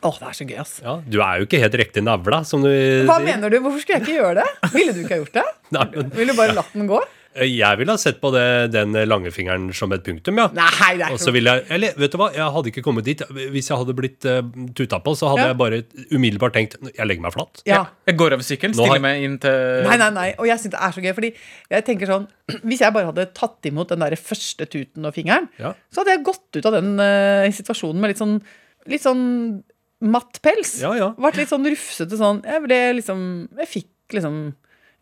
Åh, 0.05 0.17
det 0.21 0.27
er 0.29 0.35
så 0.37 0.45
gøy, 0.45 0.57
ass. 0.61 0.73
Ja, 0.85 0.95
du 1.01 1.17
er 1.17 1.39
jo 1.41 1.47
ikke 1.47 1.59
helt 1.63 1.75
riktig 1.81 2.03
navla, 2.05 2.43
som 2.45 2.61
du 2.61 2.69
Hva 2.69 3.17
sier. 3.17 3.25
mener 3.25 3.49
du? 3.49 3.57
Hvorfor 3.63 3.81
skulle 3.81 3.97
jeg 3.97 4.05
ikke 4.05 4.17
gjøre 4.19 4.43
det? 4.43 4.71
Ville 4.75 4.93
du 4.93 4.99
ikke 5.01 5.15
ha 5.15 5.21
gjort 5.23 5.39
det? 5.39 5.45
Ville 6.19 6.35
du 6.35 6.37
bare 6.37 6.55
latt 6.59 6.75
den 6.77 6.89
gå? 6.91 6.99
Jeg 7.35 7.77
ville 7.81 7.91
ha 7.91 7.99
sett 7.99 8.21
på 8.21 8.29
det, 8.31 8.71
den 8.71 8.93
langefingeren 9.09 9.65
som 9.75 9.91
et 9.91 10.03
punktum, 10.05 10.37
ja. 10.39 10.45
Nei, 10.55 10.91
det 10.95 11.03
er 11.07 11.11
Og 11.11 11.19
ikke 11.19 11.41
jeg, 11.43 11.63
eller 11.75 11.97
vet 11.99 12.13
du 12.13 12.17
hva, 12.21 12.29
jeg 12.33 12.47
hadde 12.55 12.71
ikke 12.71 12.83
kommet 12.85 13.03
dit. 13.03 13.21
Hvis 13.51 13.67
jeg 13.69 13.77
hadde 13.81 13.95
blitt 13.97 14.23
uh, 14.29 14.39
tuta 14.77 14.99
på, 15.03 15.15
så 15.19 15.27
hadde 15.33 15.41
Ja. 15.43 15.47
jeg 15.51 15.57
bare 15.59 15.81
umiddelbart 16.15 16.55
tenkt 16.55 16.77
jeg 16.95 17.07
legger 17.09 17.21
meg 17.27 17.33
flatt. 17.35 17.61
ja. 17.67 17.81
Jeg 18.07 18.17
går 18.17 18.33
over 18.37 18.43
sykkelen, 18.47 18.73
stiller 18.73 18.95
har- 18.95 19.03
meg 19.03 19.23
inn 19.27 19.37
til 19.43 19.83
Nei, 19.89 19.97
nei, 19.97 20.09
nei. 20.15 20.27
Og 20.39 20.47
jeg 20.47 20.59
synes 20.59 20.71
det 20.77 20.81
er 20.81 20.91
så 20.95 21.03
gøy, 21.03 21.13
fordi 21.19 21.33
jeg 21.71 21.85
tenker 21.85 22.07
sånn 22.07 22.27
Hvis 22.69 22.79
jeg 22.85 22.93
bare 22.93 23.11
hadde 23.11 23.27
tatt 23.33 23.65
imot 23.65 23.89
den 23.89 23.99
der 23.99 24.15
første 24.15 24.65
tuten 24.69 25.05
og 25.05 25.13
fingeren, 25.13 25.49
Ja. 25.59 25.73
så 25.91 26.01
hadde 26.03 26.15
jeg 26.15 26.23
gått 26.23 26.55
ut 26.61 26.65
av 26.65 26.71
den 26.79 26.95
uh, 26.99 27.51
situasjonen 27.51 27.99
med 27.99 28.13
litt 28.15 28.21
sånn 28.23 28.41
Litt 28.87 29.01
sånn 29.01 29.63
matt 30.05 30.37
pels. 30.45 30.75
Ja, 30.83 30.91
ja. 30.93 31.07
Vært 31.17 31.37
litt 31.39 31.49
sånn 31.49 31.65
rufsete 31.65 32.15
sånn. 32.19 32.43
Jeg 32.45 32.61
ble 32.67 32.77
liksom 32.99 33.49
Jeg 33.57 33.67
fikk 33.71 34.13
liksom 34.19 34.53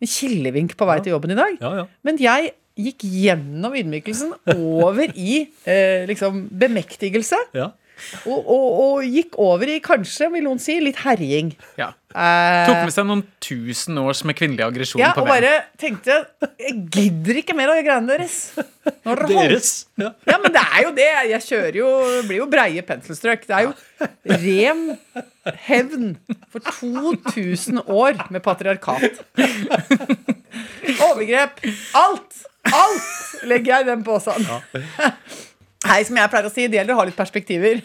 en 0.02 0.10
kilevink 0.10 0.74
på 0.78 0.88
vei 0.88 0.98
til 1.04 1.14
jobben 1.14 1.34
i 1.34 1.38
dag. 1.38 1.56
Ja, 1.60 1.72
ja. 1.82 1.86
Men 2.06 2.18
jeg 2.22 2.52
gikk 2.74 3.04
gjennom 3.06 3.76
ydmykelsen 3.78 4.32
over 4.56 5.06
i 5.14 5.44
eh, 5.70 6.04
liksom 6.10 6.46
bemektigelse. 6.50 7.38
ja. 7.54 7.70
Og, 8.26 8.38
og, 8.38 8.64
og 8.84 9.04
gikk 9.06 9.36
over 9.40 9.70
i 9.70 9.78
kanskje, 9.84 10.28
vil 10.32 10.44
noen 10.46 10.60
si, 10.62 10.76
litt 10.82 10.98
herjing. 11.04 11.52
Ja. 11.80 11.92
Eh, 12.14 12.66
Tok 12.68 12.84
med 12.86 12.94
seg 12.94 13.06
noen 13.08 13.22
tusen 13.42 13.96
års 13.98 14.20
med 14.26 14.36
kvinnelig 14.38 14.62
aggresjon 14.62 15.00
ja, 15.02 15.08
på 15.16 15.24
og 15.24 15.30
bare 15.32 15.64
tenkte 15.82 16.20
Jeg 16.62 16.76
gidder 16.94 17.40
ikke 17.40 17.56
mer 17.58 17.72
av 17.72 17.80
de 17.80 17.82
greiene 17.88 18.12
deres. 18.12 18.36
Deres. 19.26 19.72
Ja. 19.98 20.12
Ja, 20.28 20.36
men 20.38 20.54
det 20.54 20.62
er 20.62 20.84
jo 20.84 20.92
det. 20.94 21.08
Jeg 21.32 21.46
kjører 21.48 21.78
jo 21.80 21.88
Blir 22.28 22.38
jo 22.44 22.46
breie 22.52 22.84
penselstrøk. 22.86 23.48
Det 23.48 23.56
er 23.58 23.66
jo 23.66 23.74
ren 24.44 24.84
hevn 25.66 26.14
for 26.54 26.62
2000 26.78 27.82
år 27.90 28.22
med 28.30 28.44
patriarkat. 28.46 29.18
Overgrep. 31.10 31.64
Alt! 31.98 32.44
Alt 32.64 33.44
legger 33.44 33.74
jeg 33.74 33.84
i 33.84 33.90
den 33.90 34.04
posen. 34.06 34.46
Hei, 35.84 36.00
som 36.08 36.16
jeg 36.16 36.30
pleier 36.32 36.48
å 36.48 36.52
si, 36.52 36.66
det 36.68 36.78
gjelder 36.80 36.94
å 36.96 37.00
ha 37.02 37.06
litt 37.08 37.18
perspektiver. 37.18 37.82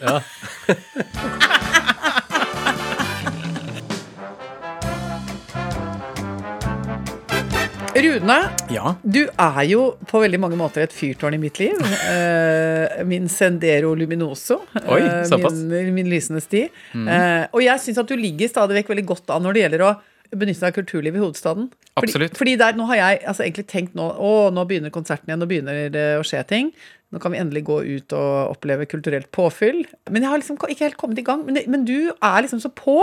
Rune, 8.00 8.36
Ja. 8.70 8.94
du 9.02 9.26
er 9.36 9.64
jo 9.68 9.80
på 10.06 10.20
veldig 10.22 10.38
mange 10.40 10.56
måter 10.56 10.84
et 10.84 10.92
fyrtårn 10.94 11.34
i 11.34 11.40
mitt 11.42 11.58
liv. 11.58 11.74
Eh, 12.08 13.02
min 13.04 13.28
Sendero 13.28 13.94
Luminoso. 13.94 14.60
Oi, 14.86 15.00
eh. 15.00 15.26
Mm. 15.28 15.68
min, 15.68 15.94
min 15.94 16.08
lysende 16.08 16.40
sti. 16.40 16.62
Eh, 16.94 17.46
og 17.52 17.60
jeg 17.62 17.82
syns 17.82 17.98
at 17.98 18.08
du 18.08 18.16
ligger 18.16 18.48
stadig 18.48 18.78
vekk 18.78 18.94
veldig 18.94 19.06
godt 19.10 19.30
an 19.34 19.42
når 19.42 19.52
det 19.52 19.64
gjelder 19.64 19.84
å 19.88 19.90
benytte 20.30 20.62
deg 20.62 20.70
av 20.70 20.76
kulturlivet 20.78 21.18
i 21.18 21.24
hovedstaden. 21.24 21.68
Fordi, 21.98 22.06
Absolutt. 22.06 22.38
fordi 22.38 22.56
der, 22.56 22.72
nå 22.78 22.86
har 22.86 22.96
jeg 22.96 23.20
altså, 23.26 23.42
egentlig 23.42 23.66
tenkt 23.66 23.96
nå 23.98 24.06
Å, 24.14 24.30
nå 24.54 24.62
begynner 24.64 24.92
konserten 24.94 25.26
igjen, 25.28 25.40
nå 25.42 25.48
begynner 25.50 25.90
det 25.92 26.04
å 26.20 26.24
skje 26.24 26.44
ting. 26.46 26.70
Nå 27.10 27.18
kan 27.18 27.32
vi 27.34 27.40
endelig 27.42 27.64
gå 27.66 27.76
ut 27.82 28.12
og 28.14 28.52
oppleve 28.52 28.84
kulturelt 28.86 29.26
påfyll. 29.34 29.80
Men 30.14 30.22
jeg 30.22 30.30
har 30.30 30.38
liksom 30.38 30.58
ikke 30.62 30.84
helt 30.86 30.98
kommet 31.00 31.18
i 31.18 31.24
gang. 31.26 31.40
Men, 31.46 31.56
det, 31.58 31.64
men 31.66 31.82
du 31.88 32.12
er 32.14 32.44
liksom 32.44 32.60
så 32.62 32.70
på! 32.70 33.00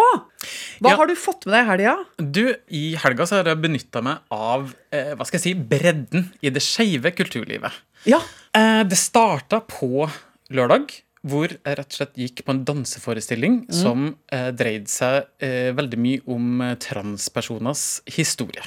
Hva 0.80 0.94
Ja. 0.94 0.96
har 1.02 1.10
du 1.10 1.16
fått 1.20 1.44
med 1.46 1.58
deg 1.58 1.66
i 1.66 1.70
helga? 1.72 1.96
Du, 2.18 2.56
I 2.72 2.84
helga 3.04 3.28
så 3.28 3.42
har 3.42 3.50
jeg 3.52 3.60
benytta 3.66 4.02
meg 4.06 4.24
av 4.32 4.70
eh, 4.96 5.12
hva 5.18 5.28
skal 5.28 5.42
jeg 5.42 5.44
si, 5.50 5.54
bredden 5.60 6.30
i 6.40 6.50
det 6.56 6.64
skeive 6.64 7.12
kulturlivet. 7.18 7.76
Ja. 8.08 8.22
Eh, 8.56 8.84
det 8.88 8.96
starta 9.02 9.60
på 9.68 10.08
lørdag, 10.56 10.88
hvor 11.28 11.52
jeg 11.52 11.76
rett 11.76 11.92
og 11.92 11.98
slett 11.98 12.16
gikk 12.16 12.46
på 12.48 12.54
en 12.56 12.64
danseforestilling 12.64 13.66
som 13.76 14.14
eh, 14.32 14.54
dreide 14.56 14.88
seg 14.88 15.26
eh, 15.44 15.74
veldig 15.76 16.00
mye 16.00 16.24
om 16.32 16.62
eh, 16.64 16.78
transpersoners 16.80 18.00
historie. 18.16 18.64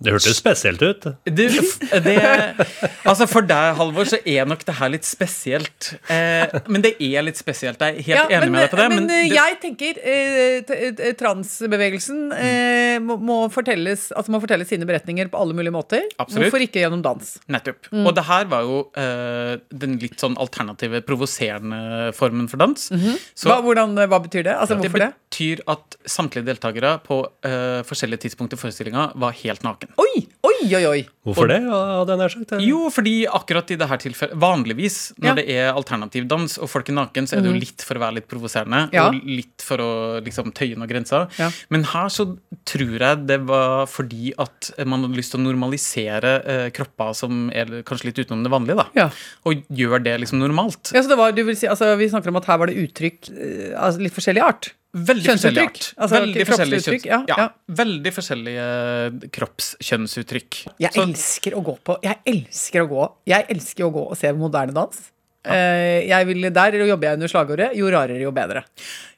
Det 0.00 0.14
hørtes 0.14 0.38
spesielt 0.40 0.80
ut. 0.80 1.04
Du, 1.28 1.42
det, 2.06 2.14
altså 3.04 3.26
For 3.28 3.44
deg, 3.44 3.74
Halvor, 3.76 4.08
så 4.08 4.16
er 4.24 4.46
nok 4.48 4.62
det 4.64 4.74
her 4.78 4.92
litt 4.94 5.04
spesielt. 5.04 5.90
Eh, 6.08 6.54
men 6.72 6.84
det 6.86 6.94
er 7.04 7.24
litt 7.26 7.36
spesielt. 7.40 7.80
Jeg 7.84 7.98
er 8.00 8.06
helt 8.06 8.32
Ja, 8.32 8.38
enig 8.38 8.48
men, 8.48 8.54
med 8.56 8.64
deg 8.64 8.70
på 8.72 8.80
det. 8.80 8.86
Men, 8.88 9.04
Men, 9.04 9.10
det, 9.10 9.20
jeg 9.34 9.58
tenker 9.60 10.00
eh, 10.00 11.12
transbevegelsen 11.20 12.32
eh, 12.36 12.96
må, 13.04 13.16
må, 13.20 13.38
fortelles, 13.52 14.08
altså 14.16 14.32
må 14.34 14.40
fortelle 14.42 14.66
sine 14.68 14.88
beretninger 14.88 15.30
på 15.32 15.40
alle 15.40 15.56
mulige 15.56 15.74
måter. 15.74 16.06
Absolutt. 16.16 16.46
Hvorfor 16.48 16.64
ikke 16.64 16.82
gjennom 16.84 17.02
dans? 17.04 17.34
Nettopp. 17.52 17.90
Mm. 17.92 18.04
Og 18.08 18.16
det 18.16 18.24
her 18.28 18.48
var 18.50 18.66
jo 18.68 18.80
eh, 19.00 19.54
den 19.84 19.98
litt 20.02 20.18
sånn 20.22 20.36
alternative, 20.40 21.02
provoserende 21.08 22.10
formen 22.16 22.48
for 22.50 22.60
dans. 22.60 22.88
Så 22.90 22.96
Mhm. 23.00 23.16
Hva, 23.50 23.56
hvordan, 23.64 23.94
hva 24.10 24.18
betyr 24.22 24.44
det? 24.46 24.52
Altså, 24.54 24.76
det 24.78 24.84
hvorfor 24.90 25.02
det? 25.02 25.08
betyr 25.30 25.60
at 25.72 25.96
samtlige 26.08 26.46
deltakere 26.46 26.92
på 27.02 27.16
eh, 27.46 27.80
forskjellige 27.88 28.24
tidspunkt 28.26 28.54
i 28.54 28.58
forestillinga 28.60 29.08
var 29.18 29.34
helt 29.40 29.64
naken. 29.66 29.89
Oi, 29.98 30.26
oi, 30.46 30.58
oi! 30.76 30.84
oi. 30.86 31.00
Hvorfor 31.26 31.50
det, 31.50 31.58
hadde 31.68 32.14
jeg 32.14 32.18
nær 32.20 32.32
sagt. 32.32 32.52
Jo, 32.64 32.78
fordi 32.92 33.14
akkurat 33.28 33.70
i 33.70 33.76
det 33.76 33.86
her 33.90 33.98
tilfellet 34.00 34.38
Vanligvis 34.40 34.96
når 35.18 35.26
Ja. 35.26 35.32
Mhm. 35.34 35.36
det 35.36 35.56
er 35.56 35.72
alternativ 35.76 36.26
dans 36.28 36.58
og 36.58 36.70
folk 36.70 36.88
er 36.88 36.96
naken, 36.96 37.26
så 37.28 37.36
er 37.36 37.42
det 37.44 37.50
jo 37.52 37.58
litt 37.60 37.82
for 37.84 37.94
å 37.94 38.00
være 38.00 38.14
litt 38.14 38.28
provoserende. 38.28 38.88
Ja. 38.92 39.08
Og 39.08 39.20
litt 39.24 39.60
for 39.62 39.76
å 39.78 39.90
liksom 40.24 40.52
tøye 40.56 40.76
noen 40.76 40.88
grenser. 40.88 41.28
Ja. 41.38 41.50
Men 41.68 41.84
her 41.84 42.08
så 42.08 42.38
tror 42.64 42.98
jeg 42.98 43.26
det 43.26 43.40
var 43.46 43.86
fordi 43.86 44.32
at 44.38 44.72
man 44.86 45.04
hadde 45.04 45.16
lyst 45.20 45.32
til 45.34 45.40
å 45.40 45.44
normalisere 45.44 46.32
eh, 46.44 46.70
kropper 46.70 47.14
som 47.14 47.50
er 47.52 47.82
kanskje 47.84 48.10
litt 48.10 48.18
utenom 48.24 48.42
det 48.42 48.50
vanlige, 48.52 48.76
da. 48.80 48.86
Ja. 48.96 49.10
Og 49.44 49.62
gjøre 49.68 50.02
det 50.02 50.18
liksom 50.20 50.40
normalt. 50.40 50.92
Ja, 50.94 51.02
så 51.02 51.08
det 51.12 51.18
var, 51.20 51.32
du 51.32 51.44
vil 51.44 51.56
si, 51.56 51.66
altså, 51.68 51.96
vi 52.00 52.08
snakker 52.08 52.28
om 52.32 52.36
at 52.40 52.46
her 52.46 52.58
var 52.58 52.66
det 52.72 52.80
uttrykk 52.80 53.30
av 53.76 53.84
altså, 53.90 54.00
litt 54.00 54.14
forskjellig 54.16 54.42
art. 54.42 54.72
Veldig 54.90 55.26
forskjellig 55.30 55.62
art. 55.62 55.84
Altså, 55.96 56.16
veldig 56.18 56.46
forskjellige 56.48 56.80
uttrykk, 56.82 57.04
kjønns- 57.04 57.28
ja, 57.28 57.36
ja. 57.38 57.48
Veldig 57.80 58.12
forskjellige 58.16 59.30
kroppskjønnsuttrykk. 59.36 60.58
Jeg 60.82 60.92
Så- 60.92 61.02
elsker 61.06 61.54
å 61.54 61.62
gå 61.64 61.78
på 61.78 61.98
Jeg 62.02 62.18
elsker 62.26 62.82
å 62.82 62.88
gå 62.88 63.12
Jeg 63.26 63.46
elsker 63.48 63.84
å 63.84 63.92
gå 63.92 64.10
og 64.10 64.16
se 64.16 64.32
moderne 64.32 64.74
dans. 64.74 65.10
Ja. 65.42 65.54
jeg 66.04 66.26
vil, 66.26 66.50
der 66.52 66.72
jobber 66.86 67.06
jeg 67.08 67.14
under 67.14 67.28
slagordet 67.28 67.74
'jo 67.74 67.86
rarere, 67.88 68.20
jo 68.20 68.30
bedre'. 68.30 68.62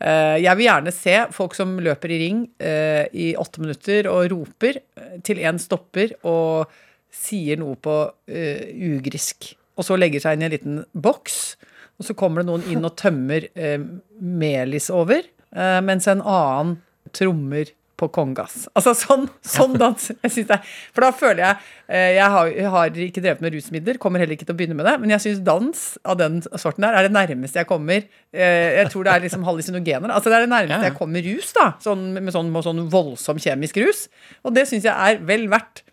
Eh, 0.01 0.39
jeg 0.43 0.57
vil 0.57 0.67
gjerne 0.67 0.93
se 0.93 1.27
folk 1.33 1.53
som 1.55 1.79
løper 1.81 2.11
i 2.11 2.19
ring 2.19 2.49
eh, 2.61 3.09
i 3.13 3.35
åtte 3.35 3.59
minutter 3.59 4.07
og 4.07 4.31
roper 4.31 4.77
eh, 4.97 5.19
til 5.25 5.39
en 5.41 5.59
stopper 5.59 6.13
og 6.25 6.69
sier 7.11 7.57
noe 7.59 7.75
på 7.75 8.13
eh, 8.29 8.71
ugrisk. 8.73 9.55
Og 9.77 9.85
så 9.85 9.99
legger 9.99 10.21
seg 10.21 10.35
inn 10.35 10.43
i 10.43 10.45
en 10.45 10.51
liten 10.53 10.85
boks, 10.95 11.57
og 11.99 12.07
så 12.07 12.15
kommer 12.15 12.43
det 12.43 12.47
noen 12.47 12.71
inn 12.71 12.85
og 12.85 12.95
tømmer 12.97 13.49
eh, 13.57 13.79
melis 14.21 14.91
over, 14.91 15.19
eh, 15.19 15.42
mens 15.53 16.07
en 16.09 16.23
annen 16.25 16.77
trommer 17.12 17.69
på 18.03 18.09
kongas. 18.12 18.67
Altså 18.77 18.95
sånn, 18.99 19.27
sånn 19.47 19.77
dans. 19.81 20.09
Jeg 20.11 20.33
synes 20.35 20.49
det 20.49 20.59
for 20.95 21.05
da 21.05 21.11
føler 21.15 21.43
jeg 21.45 21.59
eh, 21.87 22.09
jeg 22.17 22.29
har, 22.35 22.51
jeg 22.51 22.73
har 22.75 22.99
ikke 23.07 23.23
drevet 23.25 23.45
med 23.45 23.55
rusmidler, 23.57 24.01
kommer 24.03 24.23
heller 24.23 24.37
ikke 24.37 24.49
til 24.49 24.57
å 24.57 24.59
begynne 24.59 24.79
med 24.79 24.88
det, 24.88 24.97
men 25.03 25.15
jeg 25.15 25.25
syns 25.27 25.45
dans 25.47 25.85
av 26.03 26.19
den 26.21 26.41
sorten 26.51 26.87
der 26.87 26.99
er 26.99 27.07
det 27.07 27.15
nærmeste 27.15 27.62
jeg 27.62 27.71
kommer 27.71 28.01
eh, 28.01 28.81
Jeg 28.81 28.91
tror 28.93 29.07
det 29.07 29.15
er 29.15 29.25
liksom 29.27 29.47
hallusinogener. 29.47 30.15
Altså 30.15 30.33
det 30.33 30.41
er 30.41 30.47
det 30.47 30.55
nærmeste 30.55 30.91
jeg 30.91 30.99
kommer 30.99 31.27
rus, 31.29 31.55
da. 31.59 31.69
Sånn, 31.85 32.09
med, 32.17 32.35
sånn, 32.35 32.51
med 32.55 32.67
sånn 32.67 32.85
voldsom 32.93 33.41
kjemisk 33.43 33.79
rus. 33.85 34.07
Og 34.43 34.57
det 34.57 34.67
syns 34.71 34.88
jeg 34.88 34.95
er 34.95 35.23
vel 35.29 35.49
verdt 35.53 35.85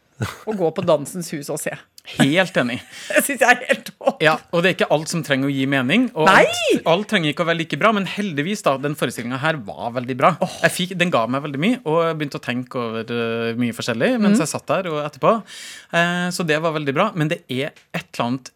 å 0.50 0.56
gå 0.58 0.74
på 0.76 0.84
Dansens 0.84 1.30
Hus 1.36 1.52
og 1.54 1.62
se. 1.62 1.76
Helt 2.18 2.58
enig. 2.58 2.80
Det 3.14 3.22
syns 3.28 3.44
jeg 3.46 3.50
er 3.54 3.64
helt 3.70 3.92
topp. 3.92 4.18
Ja, 4.24 4.38
og 4.50 4.64
det 4.64 4.72
er 4.72 4.76
ikke 4.80 4.90
alt 4.96 5.12
som 5.12 5.22
trenger 5.26 5.50
å 5.50 5.54
gi 5.54 5.68
mening. 5.70 6.10
Og 6.18 6.26
Nei! 6.30 6.42
alt, 6.48 6.88
alt 6.90 7.10
trenger 7.12 7.34
ikke 7.34 7.46
å 7.46 7.50
være 7.52 7.62
like 7.62 7.80
bra, 7.82 7.94
men 7.96 8.08
heldigvis, 8.10 8.64
da, 8.66 8.76
den 8.82 8.98
forestillinga 8.98 9.40
her 9.44 9.60
var 9.68 9.94
veldig 10.00 10.18
bra. 10.18 10.34
Jeg 10.64 10.76
fikk, 10.76 10.96
den 11.00 11.14
ga 11.14 11.26
meg 11.30 11.46
veldig 11.46 11.62
mye, 11.62 11.80
og 11.86 12.02
jeg 12.08 12.18
begynte 12.20 12.42
å 12.42 12.46
tenke 12.46 12.82
over 12.82 13.14
uh, 13.14 13.52
mye 13.60 13.76
forskjellig 13.78 14.14
mens 14.18 14.40
mens 14.40 14.46
jeg 14.46 14.54
satt 14.54 14.70
der 14.70 14.90
og 14.92 15.02
etterpå. 15.04 15.36
Uh, 15.94 16.30
så 16.34 16.46
det 16.48 16.60
var 16.64 16.76
veldig 16.78 16.96
bra. 16.96 17.10
Men 17.20 17.32
det 17.32 17.44
er 17.52 17.74
et 17.96 18.06
eller 18.06 18.26
annet 18.26 18.52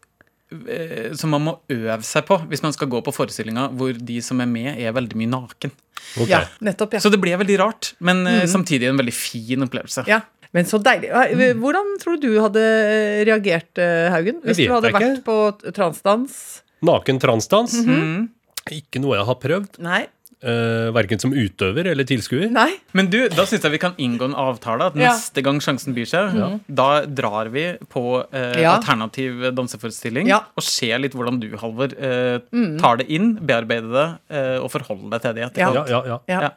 eh, 0.70 1.10
som 1.18 1.34
man 1.34 1.44
må 1.44 1.56
øve 1.74 2.02
seg 2.06 2.28
på 2.28 2.38
hvis 2.52 2.63
man 2.66 2.76
skal 2.76 2.89
gå 2.92 3.02
på 3.06 3.13
forestillinga 3.16 3.70
hvor 3.78 3.98
de 3.98 4.20
som 4.26 4.42
er 4.44 4.50
med, 4.50 4.74
er 4.78 4.96
veldig 4.96 5.20
mye 5.20 5.32
naken. 5.34 5.74
Okay. 6.13 6.30
Ja, 6.30 6.44
nettopp. 6.63 6.96
Ja. 6.96 7.02
Så 7.04 7.12
det 7.13 7.20
ble 7.24 7.34
veldig 7.39 7.58
rart, 7.62 7.94
men 8.04 8.26
mm. 8.28 8.46
samtidig 8.52 8.89
en 8.89 9.00
veldig 9.00 9.16
fin 9.16 9.66
opplevelse. 9.66 10.06
Ja. 10.10 10.22
Men 10.54 10.66
så 10.70 10.78
deilig. 10.86 11.10
Eh, 11.10 11.54
Hvordan 11.58 11.96
tror 12.02 12.20
du 12.22 12.28
du 12.34 12.39
hadde 12.42 12.63
reagert, 13.28 13.72
eh, 13.82 14.10
Haugen? 14.13 14.42
Hvis 14.46 14.58
du 14.62 14.70
hadde 14.74 14.92
vært 14.94 15.24
på 15.26 15.38
transdans? 15.74 16.62
Naken 16.84 17.20
transdans. 17.24 17.80
Mhm. 17.86 18.30
Ikke 18.72 19.02
noe 19.04 19.18
jeg 19.18 19.26
har 19.28 19.36
prøvd. 19.42 19.80
Nei. 19.84 20.06
Uh, 20.44 20.92
verken 20.92 21.22
som 21.24 21.32
utøver 21.32 21.88
eller 21.88 22.04
tilskuer. 22.04 22.50
Nei. 22.52 22.74
Men 22.92 23.08
du, 23.08 23.30
da 23.32 23.46
syns 23.48 23.63
jeg 23.63 23.72
vi 23.72 23.80
kan 23.80 23.94
inngå 23.96 24.26
en 24.28 24.34
avtale. 24.36 24.89
At 24.92 24.96
Ja. 25.00 25.13
neste 25.13 25.39
gang 25.42 25.62
sjansen 25.63 25.96
byr 25.96 26.04
seg, 26.06 26.60
da 26.68 27.06
drar 27.08 27.48
vi 27.50 27.78
på 27.88 28.04
uh, 28.28 28.60
Ja. 28.60 28.74
alternativ 28.76 29.39
danseforestilling 29.56 30.28
Ja. 30.28 30.42
og 30.58 30.63
ser 30.68 31.00
litt 31.00 31.13
hvordan 31.16 31.39
du, 31.39 31.48
Halvor, 31.56 31.94
eh, 31.96 32.39
tar 32.78 32.98
det 32.98 33.08
inn, 33.10 33.38
bearbeider 33.39 33.88
det 33.96 34.36
eh, 34.36 34.58
og 34.60 34.70
forholder 34.70 35.12
deg 35.16 35.22
til 35.22 35.34
det 35.34 35.44
etterpå. 35.48 35.74
Ja. 35.80 35.86
Ja, 35.88 35.88
ja, 35.88 36.04
ja. 36.12 36.20
Ja. 36.28 36.42
Ja. 36.42 36.50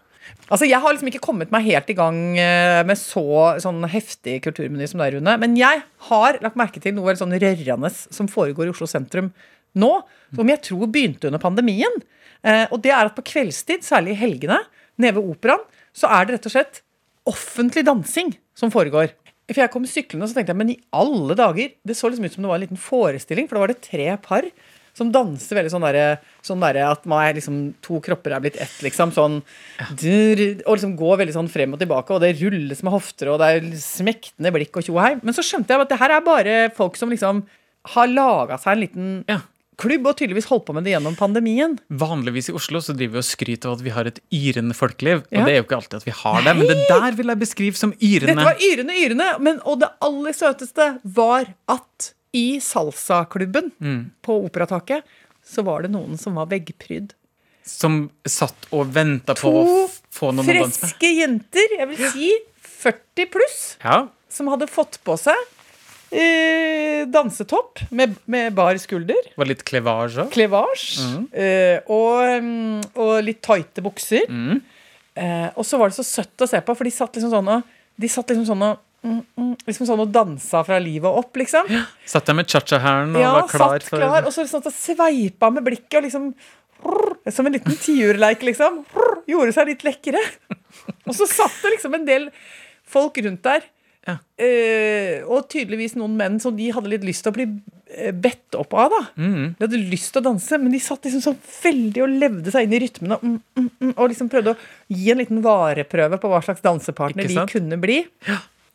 Altså, 0.46 0.66
Jeg 0.68 0.78
har 0.82 0.94
liksom 0.94 1.10
ikke 1.10 1.24
kommet 1.24 1.52
meg 1.54 1.66
helt 1.66 1.90
i 1.90 1.96
gang 1.98 2.18
eh, 2.38 2.82
med 2.86 2.98
så 3.00 3.56
sånn 3.62 3.82
heftig 3.90 4.38
kulturmeny 4.44 4.86
som 4.90 5.02
deg, 5.02 5.16
Rune. 5.16 5.36
Men 5.42 5.56
jeg 5.58 5.82
har 6.10 6.40
lagt 6.44 6.58
merke 6.58 6.82
til 6.82 6.94
noe 6.94 7.10
veldig 7.10 7.24
sånn 7.24 7.38
rørende 7.42 7.90
som 7.94 8.30
foregår 8.30 8.68
i 8.68 8.74
Oslo 8.74 8.88
sentrum 8.90 9.32
nå. 9.76 9.92
Som 10.36 10.50
jeg 10.50 10.62
tror 10.66 10.90
begynte 10.92 11.30
under 11.30 11.42
pandemien. 11.42 12.00
Eh, 12.46 12.64
og 12.70 12.82
det 12.84 12.94
er 12.94 13.08
at 13.08 13.16
på 13.16 13.26
kveldstid, 13.26 13.84
særlig 13.86 14.14
i 14.14 14.20
helgene, 14.22 14.60
nede 15.00 15.18
ved 15.18 15.34
operaen, 15.34 15.64
så 15.96 16.10
er 16.12 16.26
det 16.26 16.36
rett 16.36 16.48
og 16.48 16.54
slett 16.54 16.82
offentlig 17.26 17.84
dansing 17.86 18.34
som 18.56 18.72
foregår. 18.72 19.10
For 19.50 19.62
jeg 19.62 19.72
kom 19.72 19.86
syklende 19.86 20.26
og 20.26 20.30
så 20.30 20.38
tenkte 20.38 20.52
jeg, 20.52 20.58
men 20.58 20.72
i 20.72 20.80
alle 20.96 21.36
dager 21.38 21.68
Det 21.86 21.94
så 21.94 22.08
liksom 22.10 22.26
ut 22.26 22.34
som 22.34 22.42
det 22.42 22.48
var 22.50 22.58
en 22.58 22.64
liten 22.64 22.80
forestilling, 22.80 23.46
for 23.46 23.56
da 23.56 23.62
var 23.62 23.70
det 23.70 23.84
tre 23.84 24.08
par 24.22 24.48
som 24.96 25.11
danser 25.12 25.59
veldig 25.59 25.72
sånn 25.74 25.85
derre 25.85 26.06
sånn 26.46 26.62
der 26.64 26.78
at 26.87 27.04
man 27.11 27.26
er 27.26 27.37
liksom, 27.37 27.56
to 27.85 27.98
kropper 28.04 28.32
er 28.37 28.40
blitt 28.44 28.56
ett, 28.62 28.76
liksom. 28.87 29.11
Sånn 29.12 29.42
Og 29.82 30.72
liksom 30.76 30.94
går 30.98 31.20
veldig 31.22 31.35
sånn 31.37 31.50
frem 31.52 31.74
og 31.76 31.82
tilbake, 31.82 32.14
og 32.16 32.22
det 32.24 32.37
rulles 32.40 32.80
med 32.87 32.94
hofter, 32.94 33.32
og 33.32 33.42
det 33.42 33.50
er 33.59 33.66
smektende 33.82 34.52
blikk 34.54 34.78
og 34.80 34.87
tjo 34.87 34.96
og 34.96 35.02
hei. 35.04 35.12
Men 35.22 35.37
så 35.37 35.44
skjønte 35.44 35.74
jeg 35.74 35.85
at 35.85 35.92
det 35.92 36.00
her 36.00 36.16
er 36.16 36.24
bare 36.24 36.56
folk 36.76 36.96
som 36.96 37.12
liksom 37.12 37.44
har 37.92 38.09
laga 38.11 38.59
seg 38.59 38.72
en 38.72 38.82
liten 38.82 39.12
Ja. 39.28 39.40
klubb, 39.76 40.06
og 40.09 40.16
tydeligvis 40.16 40.48
holdt 40.48 40.64
på 40.66 40.74
med 40.74 40.85
det 40.88 40.94
gjennom 40.96 41.14
pandemien. 41.18 41.76
Vanligvis 41.92 42.48
i 42.48 42.54
Oslo 42.56 42.80
så 42.80 42.96
driver 42.96 43.18
vi 43.18 43.22
og 43.22 43.28
skryter 43.28 43.68
av 43.68 43.76
at 43.76 43.85
vi 43.85 43.92
har 43.92 44.09
et 44.09 44.20
yrende 44.32 44.74
folkeliv. 44.74 45.22
Og 45.28 45.44
det 45.44 45.52
er 45.52 45.61
jo 45.61 45.66
ikke 45.68 45.76
alltid 45.76 45.98
at 46.00 46.06
vi 46.09 46.16
har 46.16 46.42
det, 46.42 46.56
men 46.56 46.66
det 46.66 46.78
der 46.88 47.12
vil 47.18 47.26
jeg 47.35 47.42
beskrive 47.44 47.76
som 47.76 47.92
yrende. 48.00 48.32
Dette 48.32 48.48
var 48.48 48.56
yrende, 48.64 48.96
yrende, 48.96 49.28
men, 49.44 49.61
og 49.68 49.80
det 49.85 49.92
aller 50.00 50.32
søteste 50.32 50.88
var 51.04 51.52
at 51.68 52.12
i 52.37 52.46
salsaklubben 52.62 53.70
på 54.25 54.37
Operataket 54.44 55.07
så 55.46 55.62
var 55.66 55.87
det 55.87 55.92
noen 55.94 56.18
som 56.20 56.37
var 56.38 56.51
veggprydd. 56.51 57.14
Som 57.66 58.07
satt 58.27 58.68
og 58.75 58.92
venta 58.94 59.35
på 59.38 59.51
å 59.51 59.66
få 60.14 60.33
noen 60.35 60.44
å 60.44 60.57
danse 60.62 60.66
med. 60.66 60.79
friske 60.81 61.11
jenter, 61.16 61.77
jeg 61.81 61.90
vil 61.92 62.11
si 62.12 62.31
40 62.77 63.31
pluss, 63.33 63.61
Ja, 63.83 64.07
som 64.31 64.51
hadde 64.53 64.68
fått 64.68 64.99
på 65.07 65.16
seg 65.18 65.38
eh, 66.11 67.07
dansetopp 67.11 67.81
med, 67.90 68.14
med 68.31 68.55
bar 68.55 68.77
skulder, 68.83 69.31
var 69.38 69.49
litt 69.49 69.64
klevasje 69.66 70.27
òg. 70.27 70.35
Mm. 71.03 71.27
eh, 71.33 71.79
og, 71.87 72.35
mm, 72.44 72.83
og 73.03 73.14
litt 73.27 73.42
tighte 73.46 73.85
bukser. 73.87 74.27
Mm. 74.29 74.61
Eh, 75.16 75.49
og 75.57 75.64
så 75.66 75.81
var 75.81 75.90
det 75.90 75.99
så 75.99 76.07
søtt 76.07 76.44
å 76.44 76.51
se 76.51 76.61
på, 76.61 76.77
for 76.77 76.87
de 76.87 76.94
satt 76.94 77.16
liksom 77.16 77.33
sånn 77.33 77.55
og 77.55 77.75
de 77.96 78.11
satt 78.12 78.29
liksom 78.29 78.44
sånn 78.51 78.66
og 78.66 78.83
mm, 79.06 79.20
mm, 79.38 79.52
liksom 79.68 79.88
sånn 79.88 80.02
og 80.02 80.10
dansa 80.14 80.62
fra 80.66 80.78
livet 80.82 81.18
opp, 81.22 81.32
liksom. 81.38 81.68
Ja, 81.72 81.84
Satt 82.08 82.26
der 82.28 82.36
med 82.38 82.50
cha-cha-hælen 82.50 83.14
og 83.16 83.22
Ja, 83.22 83.32
var 83.38 83.48
klar 83.50 83.78
satt 83.78 83.88
for 83.88 84.02
klar, 84.02 84.26
og 84.26 84.34
så 84.34 84.44
sånn 84.50 84.66
at 84.66 84.76
sveipa 84.76 85.50
med 85.54 85.64
blikket 85.66 86.00
og 86.00 86.06
liksom 86.08 86.28
Som 87.32 87.48
en 87.48 87.56
liten 87.56 87.78
tiurleik, 87.80 88.44
liksom. 88.46 88.82
Gjorde 89.26 89.54
seg 89.56 89.70
litt 89.72 89.86
lekre. 89.86 90.20
Og 91.08 91.14
så 91.16 91.26
satt 91.26 91.56
det 91.64 91.72
liksom 91.78 91.96
en 91.96 92.04
del 92.06 92.28
folk 92.86 93.16
rundt 93.24 93.42
der. 93.42 93.64
Ja. 94.06 94.18
Eh, 94.38 95.24
og 95.26 95.48
tydeligvis 95.50 95.96
noen 95.98 96.14
menn 96.18 96.36
som 96.38 96.54
de 96.54 96.68
hadde 96.70 96.92
litt 96.92 97.06
lyst 97.08 97.24
til 97.26 97.32
å 97.32 97.34
bli 97.34 97.46
eh, 97.90 98.12
bedt 98.14 98.54
opp 98.54 98.76
av. 98.78 98.92
da 98.92 99.00
Mm. 99.18 99.56
De 99.58 99.64
hadde 99.64 99.80
lyst 99.90 100.12
til 100.14 100.22
å 100.22 100.26
danse, 100.28 100.60
men 100.62 100.70
de 100.70 100.78
satt 100.84 101.08
liksom 101.08 101.24
så 101.24 101.32
veldig 101.64 102.04
og 102.04 102.14
levde 102.22 102.52
seg 102.54 102.68
inn 102.68 102.76
i 102.76 102.82
rytmene. 102.84 103.18
Og, 103.18 103.24
mm, 103.24 103.40
mm, 103.58 103.70
mm, 103.80 103.94
og 103.96 104.12
liksom 104.12 104.30
prøvde 104.30 104.54
å 104.54 104.60
gi 104.94 105.10
en 105.10 105.24
liten 105.24 105.42
vareprøve 105.42 106.20
på 106.22 106.30
hva 106.30 106.42
slags 106.44 106.62
dansepartner 106.62 107.26
de 107.32 107.46
kunne 107.50 107.80
bli. 107.82 108.04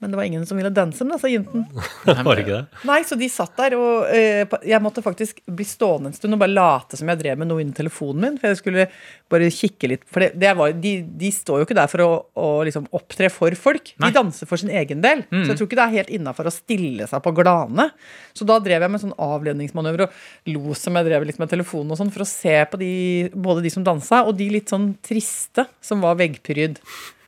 Men 0.02 0.12
det 0.12 0.18
var 0.18 0.26
ingen 0.26 0.46
som 0.50 0.58
ville 0.58 0.72
danse 0.74 1.06
med, 1.06 1.20
disse 1.20 1.30
jentene. 1.30 1.68
Var 2.26 2.36
det 2.36 2.42
ikke 2.42 2.56
det? 2.56 2.80
Nei, 2.90 2.98
så 3.06 3.16
de 3.20 3.28
satt 3.30 3.54
der, 3.60 3.76
og 3.78 4.08
eh, 4.10 4.56
jeg 4.66 4.82
måtte 4.82 5.04
faktisk 5.06 5.44
bli 5.46 5.66
stående 5.68 6.10
en 6.10 6.16
stund 6.18 6.34
og 6.34 6.42
bare 6.42 6.56
late 6.56 6.98
som 6.98 7.12
jeg 7.12 7.20
drev 7.20 7.38
med 7.38 7.52
noe 7.52 7.62
innen 7.62 7.76
telefonen 7.78 8.24
min. 8.26 8.40
For 8.42 8.50
jeg 8.50 8.60
skulle 8.64 8.88
bare 9.30 9.52
kikke 9.54 9.92
litt. 9.92 10.08
For 10.10 10.26
det, 10.26 10.32
det 10.42 10.56
var, 10.58 10.74
de, 10.74 10.96
de 11.22 11.32
står 11.36 11.62
jo 11.62 11.68
ikke 11.68 11.78
der 11.78 11.92
for 11.92 12.02
å, 12.02 12.10
å 12.34 12.50
liksom 12.66 12.90
opptre 12.98 13.30
for 13.30 13.54
folk. 13.68 13.94
Nei. 14.02 14.10
De 14.10 14.18
danser 14.18 14.50
for 14.50 14.62
sin 14.62 14.74
egen 14.74 15.06
del. 15.06 15.22
Så 15.30 15.54
jeg 15.54 15.62
tror 15.62 15.70
ikke 15.70 15.80
det 15.84 15.86
er 15.86 15.98
helt 16.00 16.14
innafor 16.18 16.50
å 16.50 16.56
stille 16.56 17.06
seg 17.12 17.22
på 17.22 17.36
glane. 17.38 17.92
Så 18.34 18.48
da 18.50 18.58
drev 18.64 18.82
jeg 18.82 18.94
med 18.96 19.06
sånn 19.06 19.18
avledningsmanøver 19.22 20.08
og 20.08 20.20
lo 20.50 20.78
som 20.82 20.98
jeg 20.98 21.12
drev 21.12 21.30
litt 21.30 21.42
med 21.42 21.54
telefonen 21.54 21.94
og 21.94 22.02
sånn, 22.02 22.14
for 22.14 22.26
å 22.26 22.32
se 22.32 22.58
på 22.72 22.82
de, 22.82 22.94
både 23.38 23.62
de 23.68 23.74
som 23.74 23.86
dansa, 23.86 24.26
og 24.26 24.34
de 24.42 24.50
litt 24.58 24.74
sånn 24.74 24.96
triste 25.06 25.70
som 25.86 26.02
var 26.02 26.18
veggprydd. 26.22 26.82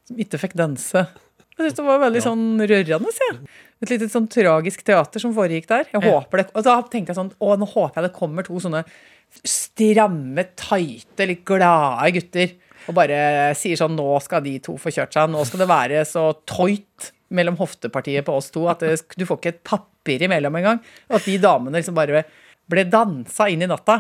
Som 0.10 0.20
ikke 0.26 0.42
fikk 0.42 0.58
danse. 0.60 1.06
Jeg 1.64 1.72
syns 1.72 1.80
det 1.80 1.86
var 1.88 2.02
veldig 2.02 2.22
sånn 2.24 2.46
rørende. 2.60 3.12
Ja. 3.24 3.36
Et 3.84 3.92
lite 3.94 4.10
sånn 4.12 4.28
tragisk 4.32 4.84
teater 4.88 5.24
som 5.24 5.34
foregikk 5.36 5.70
der. 5.70 5.88
Jeg 5.94 6.04
håper 6.04 6.42
det, 6.42 6.46
og 6.52 6.66
da 6.68 6.76
tenkte 6.92 7.14
jeg 7.14 7.20
sånn 7.20 7.32
Å, 7.40 7.56
nå 7.60 7.68
håper 7.72 8.00
jeg 8.02 8.10
det 8.10 8.18
kommer 8.18 8.48
to 8.48 8.60
sånne 8.64 8.84
stramme, 9.48 10.46
tighte, 10.60 11.28
litt 11.30 11.44
glade 11.48 12.12
gutter. 12.18 12.54
Og 12.92 12.96
bare 12.98 13.18
sier 13.56 13.80
sånn 13.80 13.96
Nå 13.96 14.08
skal 14.24 14.44
de 14.46 14.58
to 14.64 14.76
få 14.80 14.92
kjørt 14.94 15.16
seg. 15.16 15.32
Nå 15.32 15.44
skal 15.48 15.64
det 15.64 15.70
være 15.72 16.04
så 16.08 16.30
toit 16.50 17.12
mellom 17.34 17.58
hoftepartiet 17.58 18.28
på 18.28 18.36
oss 18.38 18.52
to 18.54 18.68
at 18.70 18.84
det, 18.84 19.00
du 19.18 19.26
får 19.26 19.40
ikke 19.40 19.54
et 19.56 19.64
papir 19.66 20.28
imellom 20.28 20.60
engang. 20.60 20.84
Og 21.10 21.20
at 21.20 21.28
de 21.30 21.40
damene 21.42 21.80
liksom 21.80 21.96
bare 21.98 22.26
ble 22.70 22.86
dansa 22.88 23.50
inn 23.52 23.64
i 23.66 23.70
natta. 23.70 24.00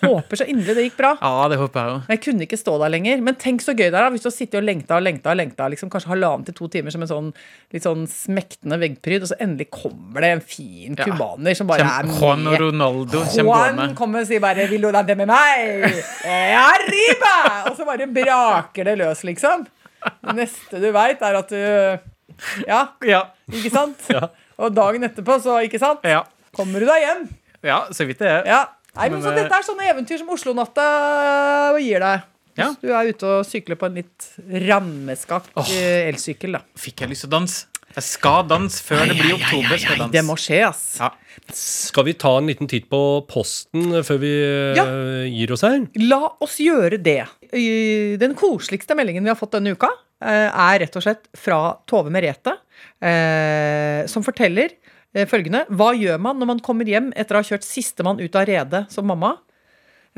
Håper 0.00 0.36
så 0.40 0.44
inderlig 0.48 0.74
det 0.76 0.84
gikk 0.88 0.96
bra. 0.98 1.10
Ja, 1.20 1.48
det 1.52 1.58
håper 1.60 1.80
jeg 1.80 1.92
også. 1.94 2.08
Jeg 2.14 2.20
kunne 2.24 2.44
ikke 2.46 2.58
stå 2.60 2.74
der 2.80 2.92
lenger. 2.94 3.20
Men 3.26 3.34
tenk 3.40 3.60
så 3.64 3.74
gøy 3.76 3.86
det 3.90 3.94
er 3.94 4.04
da, 4.06 4.10
hvis 4.14 4.22
du 4.24 4.28
har 4.30 4.34
sittet 4.36 4.58
og 4.60 4.64
lengta 4.64 4.96
og 4.96 5.02
lengta 5.04 5.32
og 5.34 5.36
lengta 5.40 5.66
liksom 5.72 5.90
kanskje 5.92 6.10
halvannen 6.12 6.46
til 6.48 6.54
to 6.56 6.68
timer 6.72 6.94
som 6.94 7.02
en 7.04 7.10
sånn 7.10 7.28
litt 7.74 7.84
sånn 7.86 8.06
smektende 8.10 8.78
veggpryd, 8.80 9.22
og 9.26 9.30
så 9.32 9.36
endelig 9.44 9.68
kommer 9.74 10.24
det 10.24 10.30
en 10.36 10.40
fin 10.40 10.96
Ja. 10.96 11.04
som 11.54 11.66
bare 11.70 11.84
er 11.84 12.08
Kjem- 12.08 12.14
Juan 12.20 12.46
og. 12.46 12.58
Ronaldo 12.60 13.24
Juan 13.36 13.94
kommer 13.98 14.20
og 14.24 14.26
sier 14.26 14.40
bare 14.40 14.66
'Vil 14.70 14.80
du 14.80 14.90
danse 14.92 15.16
med 15.16 15.28
meg?' 15.28 16.02
Eh, 16.24 16.56
Arriba! 16.56 17.70
Og 17.70 17.76
så 17.76 17.84
bare 17.84 18.06
braker 18.06 18.84
det 18.84 18.98
løs, 18.98 19.22
liksom. 19.24 19.66
Det 20.24 20.34
neste 20.36 20.80
du 20.80 20.90
veit, 20.92 21.20
er 21.22 21.34
at 21.36 21.48
du 21.48 21.98
Ja, 22.66 22.88
Ja. 23.04 23.22
ikke 23.52 23.70
sant? 23.70 23.98
Ja. 24.08 24.28
Og 24.58 24.74
dagen 24.74 25.02
etterpå, 25.04 25.40
så, 25.40 25.58
ikke 25.64 25.78
sant? 25.78 26.00
ja. 26.04 26.22
Kommer 26.56 26.80
du 26.80 26.86
deg 26.86 27.02
hjem? 27.04 27.28
Ja, 27.62 27.82
så 27.92 28.06
vidt 28.06 28.18
det 28.18 28.28
er. 28.28 28.42
Ja. 28.46 28.64
Nei, 28.96 29.06
men, 29.08 29.18
Men, 29.18 29.22
så 29.22 29.32
eh, 29.32 29.38
Dette 29.42 29.58
er 29.60 29.66
sånne 29.66 29.88
eventyr 29.92 30.20
som 30.20 30.30
Oslo-natta 30.34 30.86
gir 31.78 32.02
deg. 32.02 32.28
Ja. 32.58 32.70
Hvis 32.72 32.80
du 32.82 32.90
er 32.92 33.10
ute 33.14 33.28
og 33.38 33.44
sykler 33.46 33.78
på 33.78 33.86
en 33.88 34.00
litt 34.00 34.30
rammeskakt 34.66 35.52
oh, 35.58 35.74
elsykkel, 36.10 36.58
da. 36.58 36.64
Fikk 36.78 37.04
jeg 37.04 37.12
lyst 37.12 37.24
til 37.24 37.30
å 37.30 37.36
danse? 37.38 37.68
Jeg 37.90 38.06
skal 38.06 38.44
danse 38.46 38.82
før 38.86 39.00
det 39.10 39.16
blir 39.18 39.32
oktober. 39.34 39.78
skal. 39.82 40.04
Det 40.12 40.22
må 40.22 40.36
skje, 40.38 40.60
ass. 40.68 40.82
Ja. 41.00 41.08
Skal 41.56 42.06
vi 42.06 42.14
ta 42.18 42.36
en 42.38 42.46
liten 42.50 42.68
titt 42.70 42.86
på 42.90 43.00
posten 43.30 43.96
før 44.06 44.20
vi 44.22 44.30
eh, 44.30 44.78
Ja. 44.78 44.84
gir 45.26 45.54
oss 45.56 45.64
her? 45.66 45.80
La 45.98 46.20
oss 46.42 46.60
gjøre 46.62 47.00
det. 47.02 47.24
Den 48.22 48.36
koseligste 48.38 48.94
meldingen 48.98 49.26
vi 49.26 49.32
har 49.32 49.38
fått 49.38 49.56
denne 49.56 49.74
uka, 49.74 49.90
eh, 50.22 50.46
er 50.50 50.84
rett 50.84 51.00
og 51.00 51.06
slett 51.06 51.26
fra 51.34 51.78
Tove 51.90 52.14
Merete, 52.14 52.54
eh, 53.02 54.06
som 54.10 54.22
forteller 54.26 54.70
eh, 54.70 54.99
følgende. 55.30 55.64
Hva 55.74 55.90
gjør 55.98 56.20
man 56.22 56.38
når 56.40 56.52
man 56.54 56.60
kommer 56.64 56.88
hjem 56.88 57.10
etter 57.18 57.36
å 57.36 57.42
ha 57.42 57.48
kjørt 57.48 57.66
sistemann 57.66 58.20
ut 58.22 58.36
av 58.38 58.46
redet 58.48 58.84
som 58.92 59.08
mamma? 59.10 59.36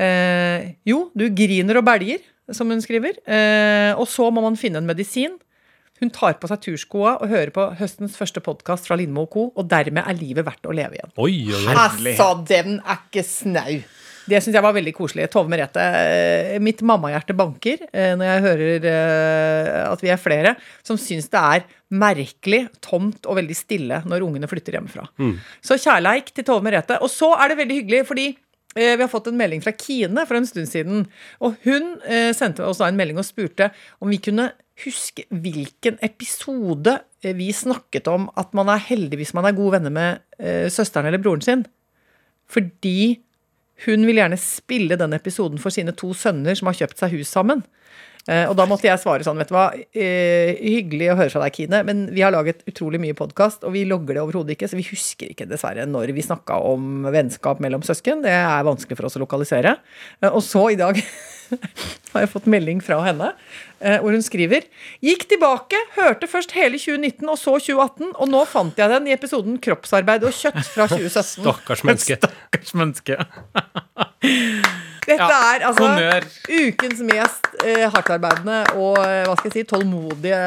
Eh, 0.01 0.75
jo, 0.89 1.07
du 1.17 1.27
griner 1.37 1.81
og 1.81 1.87
belger, 1.87 2.23
som 2.53 2.71
hun 2.73 2.83
skriver. 2.85 3.19
Eh, 3.25 3.93
og 3.97 4.07
så 4.11 4.29
må 4.33 4.45
man 4.45 4.59
finne 4.61 4.83
en 4.83 4.89
medisin. 4.89 5.39
Hun 6.03 6.11
tar 6.11 6.35
på 6.43 6.49
seg 6.51 6.63
turskoa 6.65 7.15
og 7.23 7.31
hører 7.31 7.53
på 7.55 7.65
høstens 7.79 8.17
første 8.19 8.43
podkast 8.43 8.89
fra 8.89 8.97
Lindmo 8.99 9.29
Co., 9.31 9.51
og 9.55 9.69
dermed 9.71 10.03
er 10.03 10.19
livet 10.19 10.47
verdt 10.49 10.67
å 10.67 10.75
leve 10.75 10.99
igjen. 10.99 11.13
Oi, 11.15 11.37
oi, 11.47 11.61
oi. 11.63 11.77
Altså, 11.79 12.33
den 12.49 12.81
er 12.81 13.05
ikke 13.05 13.23
snau. 13.27 13.77
Det 14.29 14.39
syns 14.43 14.55
jeg 14.55 14.65
var 14.65 14.75
veldig 14.77 14.93
koselig. 14.95 15.27
Tove 15.33 15.51
Merete, 15.51 15.83
eh, 15.83 16.59
mitt 16.63 16.83
mammahjerte 16.87 17.35
banker 17.37 17.83
eh, 17.89 18.13
når 18.19 18.29
jeg 18.29 18.45
hører 18.47 18.87
eh, 18.93 19.81
at 19.89 20.05
vi 20.05 20.13
er 20.13 20.21
flere 20.21 20.55
som 20.87 20.99
syns 21.01 21.29
det 21.33 21.43
er 21.43 21.67
merkelig, 21.93 22.65
tomt 22.85 23.27
og 23.27 23.37
veldig 23.41 23.57
stille 23.57 24.01
når 24.09 24.25
ungene 24.25 24.49
flytter 24.49 24.79
hjemmefra. 24.79 25.09
Så 25.61 25.77
kjærleik 25.81 26.31
til 26.33 26.47
Tove 26.49 26.65
Merete. 26.65 26.97
Og 27.05 27.11
så 27.13 27.33
er 27.37 27.53
det 27.53 27.59
veldig 27.59 27.83
hyggelig, 27.83 28.07
fordi 28.09 28.31
vi 28.73 28.89
har 28.97 29.11
fått 29.13 29.27
en 29.29 29.37
melding 29.37 29.61
fra 29.61 29.75
Kine 29.77 30.23
for 30.25 30.39
en 30.39 30.47
stund 30.49 30.71
siden. 30.71 31.03
Og 31.45 31.59
hun 31.67 31.91
sendte 32.33 32.65
oss 32.65 32.81
da 32.81 32.87
en 32.89 32.97
melding 32.97 33.19
og 33.21 33.27
spurte 33.29 33.69
om 34.01 34.09
vi 34.09 34.17
kunne 34.25 34.47
huske 34.87 35.27
hvilken 35.29 35.99
episode 36.01 36.95
vi 37.21 37.51
snakket 37.53 38.09
om 38.09 38.31
at 38.41 38.57
man 38.57 38.73
er 38.73 38.81
heldig 38.81 39.21
hvis 39.21 39.35
man 39.37 39.45
er 39.45 39.59
gode 39.59 39.77
venner 39.77 39.93
med 39.93 40.73
søsteren 40.73 41.11
eller 41.11 41.21
broren 41.21 41.45
sin. 41.45 41.67
Fordi 42.49 43.21
hun 43.87 44.07
vil 44.07 44.21
gjerne 44.21 44.39
spille 44.41 44.99
den 45.01 45.17
episoden 45.17 45.61
for 45.63 45.75
sine 45.75 45.95
to 45.97 46.13
sønner 46.17 46.57
som 46.59 46.71
har 46.71 46.79
kjøpt 46.79 47.01
seg 47.03 47.17
hus 47.17 47.33
sammen. 47.33 47.65
Eh, 48.31 48.45
og 48.47 48.55
da 48.55 48.69
måtte 48.71 48.87
jeg 48.87 49.01
svare 49.03 49.25
sånn, 49.27 49.41
vet 49.43 49.51
du 49.51 49.57
hva. 49.57 49.65
Eh, 49.75 50.55
hyggelig 50.63 51.11
å 51.11 51.17
høre 51.19 51.33
fra 51.33 51.43
deg, 51.43 51.57
Kine, 51.57 51.83
men 51.87 52.05
vi 52.15 52.23
har 52.23 52.35
laget 52.35 52.63
utrolig 52.71 53.01
mye 53.03 53.17
podkast, 53.19 53.67
og 53.67 53.75
vi 53.75 53.83
logger 53.89 54.15
det 54.15 54.23
overhodet 54.23 54.55
ikke, 54.55 54.71
så 54.71 54.79
vi 54.79 54.87
husker 54.87 55.33
ikke 55.33 55.49
dessverre 55.51 55.89
når 55.91 56.15
vi 56.15 56.23
snakka 56.23 56.61
om 56.71 57.09
vennskap 57.11 57.63
mellom 57.65 57.83
søsken. 57.87 58.23
Det 58.23 58.35
er 58.37 58.69
vanskelig 58.69 59.01
for 59.01 59.11
oss 59.11 59.19
å 59.19 59.25
lokalisere. 59.25 59.75
Eh, 60.23 60.31
og 60.31 60.43
så 60.47 60.69
i 60.71 60.79
dag 60.79 61.03
har 62.13 62.25
jeg 62.25 62.31
fått 62.33 62.47
melding 62.51 62.81
fra 62.85 62.99
henne 63.07 63.31
eh, 63.81 63.99
hvor 64.03 64.13
hun 64.15 64.23
skriver 64.25 64.67
Gikk 65.05 65.25
tilbake, 65.31 65.79
hørte 65.97 66.29
først 66.31 66.55
hele 66.57 66.79
2019 66.81 67.29
og 67.33 67.39
så 67.41 67.57
2018, 67.59 68.13
og 68.17 68.31
nå 68.33 68.43
fant 68.51 68.79
jeg 68.79 68.93
den 68.93 69.09
i 69.11 69.15
episoden 69.17 69.59
Kroppsarbeid 69.63 70.25
og 70.29 70.35
kjøtt 70.37 70.61
fra 70.73 70.87
2017. 70.93 71.43
Stakkars 71.43 71.85
menneske. 71.89 72.19
Stakkars 72.23 72.75
menneske. 72.79 73.19
Dette 75.03 75.17
Ja, 75.19 75.39
er 75.57 75.65
altså 75.67 75.83
honnør. 75.89 76.27
ukens 76.47 77.01
mest 77.03 77.49
eh, 77.67 77.89
hardtarbeidende 77.91 78.61
og 78.79 79.01
eh, 79.03 79.25
hva 79.27 79.35
skal 79.35 79.49
jeg 79.51 79.57
si, 79.57 79.65
tålmodige 79.73 80.39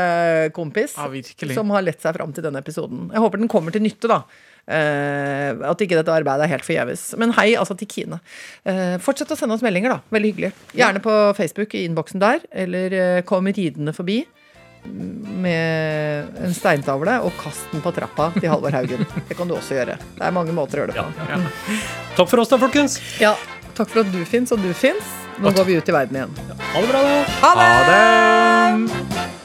kompis 0.56 0.94
Ja, 0.96 1.10
som 1.58 1.74
har 1.76 1.84
lett 1.84 2.00
seg 2.06 2.16
fram 2.16 2.32
til 2.36 2.46
denne 2.46 2.62
episoden. 2.64 3.10
Jeg 3.12 3.20
håper 3.26 3.42
den 3.44 3.52
kommer 3.52 3.76
til 3.76 3.84
nytte, 3.84 4.08
da. 4.08 4.22
Eh, 4.66 5.52
at 5.70 5.82
ikke 5.84 5.98
dette 6.00 6.14
arbeidet 6.14 6.48
er 6.48 6.54
helt 6.56 6.66
forgjeves. 6.66 7.08
Men 7.22 7.34
hei 7.38 7.52
altså 7.60 7.78
til 7.78 7.90
Kine. 7.92 8.22
Eh, 8.66 8.96
fortsett 9.04 9.34
å 9.34 9.38
sende 9.38 9.58
oss 9.58 9.66
meldinger, 9.66 9.98
da. 9.98 10.16
Veldig 10.16 10.32
hyggelig. 10.34 10.54
Gjerne 10.78 11.04
på 11.06 11.18
Facebook 11.38 11.76
i 11.78 11.86
innboksen 11.86 12.24
der, 12.24 12.42
eller 12.66 12.98
eh, 13.02 13.22
kom 13.28 13.46
ridende 13.52 13.94
forbi 13.96 14.24
med 14.86 16.36
en 16.46 16.54
steintavle 16.54 17.16
og 17.26 17.34
kast 17.40 17.72
den 17.74 17.82
på 17.82 17.90
trappa 17.96 18.28
til 18.38 18.52
Halvor 18.52 18.76
Haugen. 18.76 19.06
Det 19.30 19.38
kan 19.38 19.50
du 19.50 19.56
også 19.58 19.80
gjøre. 19.80 19.98
Det 20.18 20.28
er 20.28 20.36
mange 20.36 20.54
måter 20.54 20.82
å 20.82 20.86
gjøre 20.86 20.94
det 20.94 21.02
på. 21.02 21.40
Takk 22.20 22.30
for 22.30 22.44
oss, 22.44 22.54
da, 22.54 22.62
folkens. 22.62 23.00
Ja, 23.22 23.34
takk 23.74 23.90
for 23.90 24.04
at 24.06 24.14
du 24.14 24.22
fins, 24.30 24.54
og 24.54 24.62
du 24.62 24.70
fins. 24.78 25.16
Nå 25.42 25.52
går 25.56 25.68
vi 25.68 25.80
ut 25.80 25.90
i 25.90 25.96
verden 25.98 26.22
igjen. 26.22 26.38
Ha 26.62 26.86
det 26.86 26.94
bra, 26.94 27.02
da. 27.08 27.18
Ha 27.42 27.74
det! 27.90 29.45